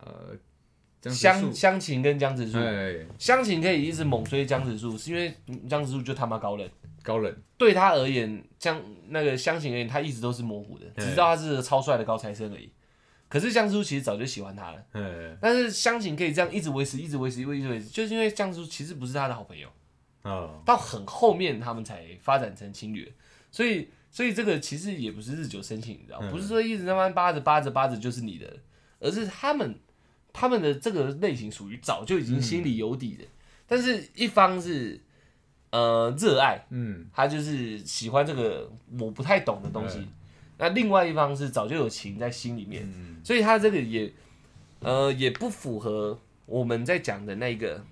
[0.00, 5.34] 呃，湘湘琴跟江直树，哎，湘琴可以一直猛追江直树，是因为
[5.68, 6.68] 江直树就他妈高冷。
[7.02, 8.78] 高冷，对他而言，江
[9.08, 12.70] 那个湘琴而言，他一直都是模糊的，对只知道他是超帅的高材生而已。
[13.28, 19.68] 可是江叔其实早就喜欢他了，哎，但是湘琴可以这样一直维持、一直维持、一直维持，就是因为江叔其实不是他的好朋友，
[20.22, 23.12] 啊，到很后面他们才发展成情侣，
[23.50, 26.30] 所以所以这个其实也不是日久生情，你知道，嗯。
[26.30, 28.50] 不是说一直慢慢扒着扒着扒着就是你的，
[28.98, 29.78] 而是他们
[30.32, 33.24] 他们的这个类型属于早就已经心里有底的，
[33.66, 34.98] 但是一方是
[35.70, 36.64] 呃热爱。
[36.70, 40.08] 嗯，他就是喜欢这个我不太懂的东西。
[40.58, 44.12] 那另外一方是早就有情在心里面，嗯所以他这个也
[44.80, 47.84] 呃也不符合我们在讲的那个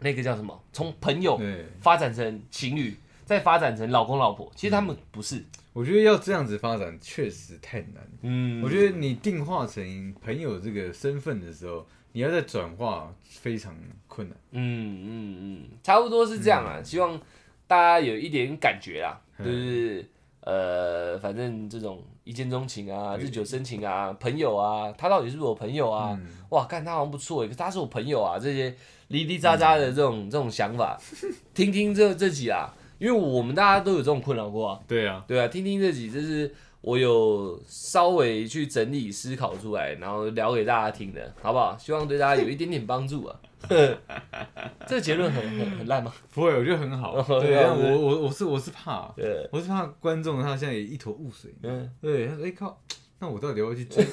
[0.00, 0.62] 那个叫什么？
[0.72, 1.40] 从朋友，
[1.80, 5.44] 发展成情侣，再发展成老公老婆，其实他们不是。
[5.72, 8.08] 我觉得要这样子发展确实太难。
[8.22, 13.76] 嗯我觉得你定化成朋友这个身份的时候，你要再转化非常
[14.08, 14.36] 困难。
[14.52, 16.82] 嗯嗯嗯，差不多是这样啊。
[16.82, 17.20] 希望
[17.66, 20.02] 大家有一点感觉啦，就是
[20.46, 26.16] 呃，反正这种一见钟情啊、日久生情啊、朋友啊，他到底是不是我朋友啊？
[26.50, 28.72] 哇，看他好像不错耶，可是他是我朋友啊，这些
[29.08, 30.96] 哩哩喳喳的这种、这种想法，
[31.52, 36.54] 听听这这集啊，因为我们大家都有这种困扰过啊，对啊，对啊，听听这集，这是
[36.86, 41.76] 我有稍微去整理思考出来，然后聊给大家听的，好不好？
[41.76, 43.40] 希望对大家有一点点帮助啊。
[44.86, 46.14] 这个结论很很很烂吗？
[46.32, 47.16] 不会，我觉得很好。
[47.18, 51.52] 哦对，这样子但我我我是我是怕，对，我是怕观众他现在也一头雾水。
[51.64, 52.80] 嗯，对，他说：“哎、靠，
[53.18, 54.06] 那我到底要去追？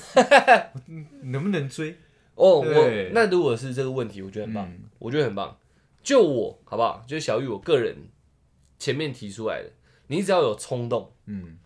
[1.22, 1.96] 能不能追
[2.34, 5.56] 哦，我那如果是这个问题，我觉得很棒，嗯我觉得很棒。
[6.02, 7.04] 就我好不好？
[7.06, 7.96] 就小玉我个人
[8.80, 9.70] 前面提出来的，
[10.08, 11.60] 你只要有冲动，？”嗯，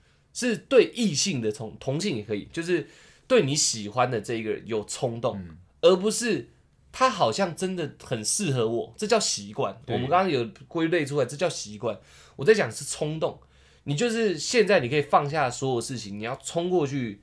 [0.45, 2.88] 是对异性的冲，同性也可以，就是
[3.27, 6.49] 对你喜欢的这一个人有冲动，嗯而不是
[6.91, 9.79] 他好像真的很适合我，这叫习惯。
[9.88, 11.99] 我们刚刚有归类出来，这叫习惯。
[12.35, 13.39] 我在讲是冲动，
[13.85, 17.21] 你就是现在你可以放下所有事情，你要冲过去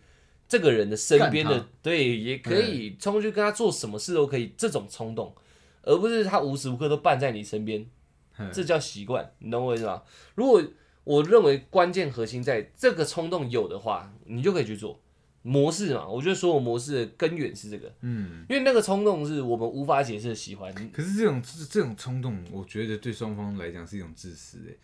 [0.49, 5.35] 这个人的身边的，对，也可以冲过去跟他做什么事都可以，这种冲动，
[5.83, 7.87] 而不是他无时无刻都伴在你身边，
[8.39, 10.03] 嗯这叫习惯，你懂我意思吗？
[10.35, 10.63] 如果
[11.05, 15.01] 我认为关键核心在这个冲动有的话，你就可以去做
[15.43, 16.09] 模式嘛。
[16.09, 18.45] 我觉得所有模式的根源是这个，嗯。
[18.49, 20.73] 因为那个冲动是我们无法解释的喜欢。
[20.93, 24.75] 可是这种这这种冲动，我觉得对双方来讲是一种自私哎，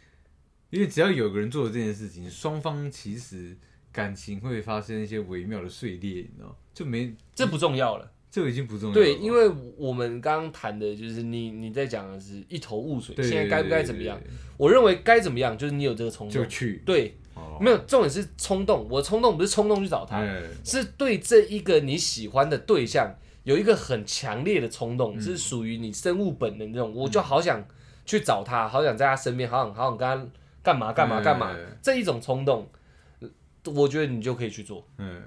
[0.71, 3.57] 因为只要有个人做了这件事情，双方其实
[3.91, 8.95] 感情会发生一些微妙的碎裂，你知道，就没这不重要了，这个已经不重要了。
[8.95, 14.17] 对，因为我们刚刚谈的就是你你在讲的是一头雾水，对现在该不该怎么样？？
[14.57, 18.87] 我认为该怎么样，就是你有这个冲动，对就去，对，哦没有重点是冲动。
[18.89, 23.13] 我冲动不是冲动去找他，哎，是对这一个你喜欢的对象
[23.43, 27.67] 有一个很强烈的冲动，嗯是属于你生物本能这种，我就好想
[28.07, 30.27] 去找他，好想在他身边，好想好想跟他
[30.63, 32.69] 干嘛干嘛干嘛哎这一种冲动，
[33.19, 33.29] 呃
[33.75, 34.87] 我觉得你就可以去做。
[34.99, 35.23] 嗯，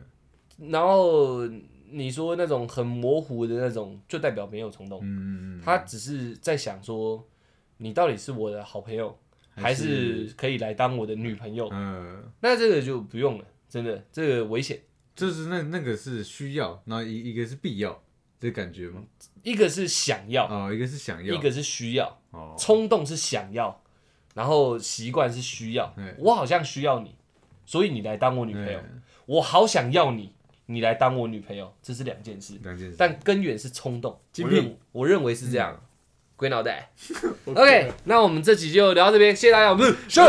[0.70, 1.45] 然后
[1.94, 7.24] 你说那种很模糊的那种，就代表没有冲动，嗯嗯他只是在想说，
[7.78, 9.18] 你到底是我的好朋友，
[9.56, 11.70] 还是可以来当我的女朋友？
[11.72, 14.82] 嗯，那这个就不用了，真的，这个危险。
[15.16, 18.02] 就是那那个是需要，然后一一个是必要
[18.39, 19.04] 的感觉吗？
[19.44, 23.82] 一个是想要，哦，一个是想要，一个是需要，哦，冲动是想要，
[24.34, 25.94] 然后习惯是需要。
[26.18, 27.16] 我好像需要你，
[27.66, 28.80] 所以你来当我女朋友。
[28.80, 30.34] 嗯我好想要你，
[30.74, 32.55] 你来当我女朋友，这是两件事。
[32.63, 32.95] 两件事。
[32.97, 35.80] 但根源是冲动，精品我认为是这样。
[36.36, 36.89] 龟脑袋。
[37.45, 40.19] OK，那我们这集就聊到这边，谢谢大家，我们是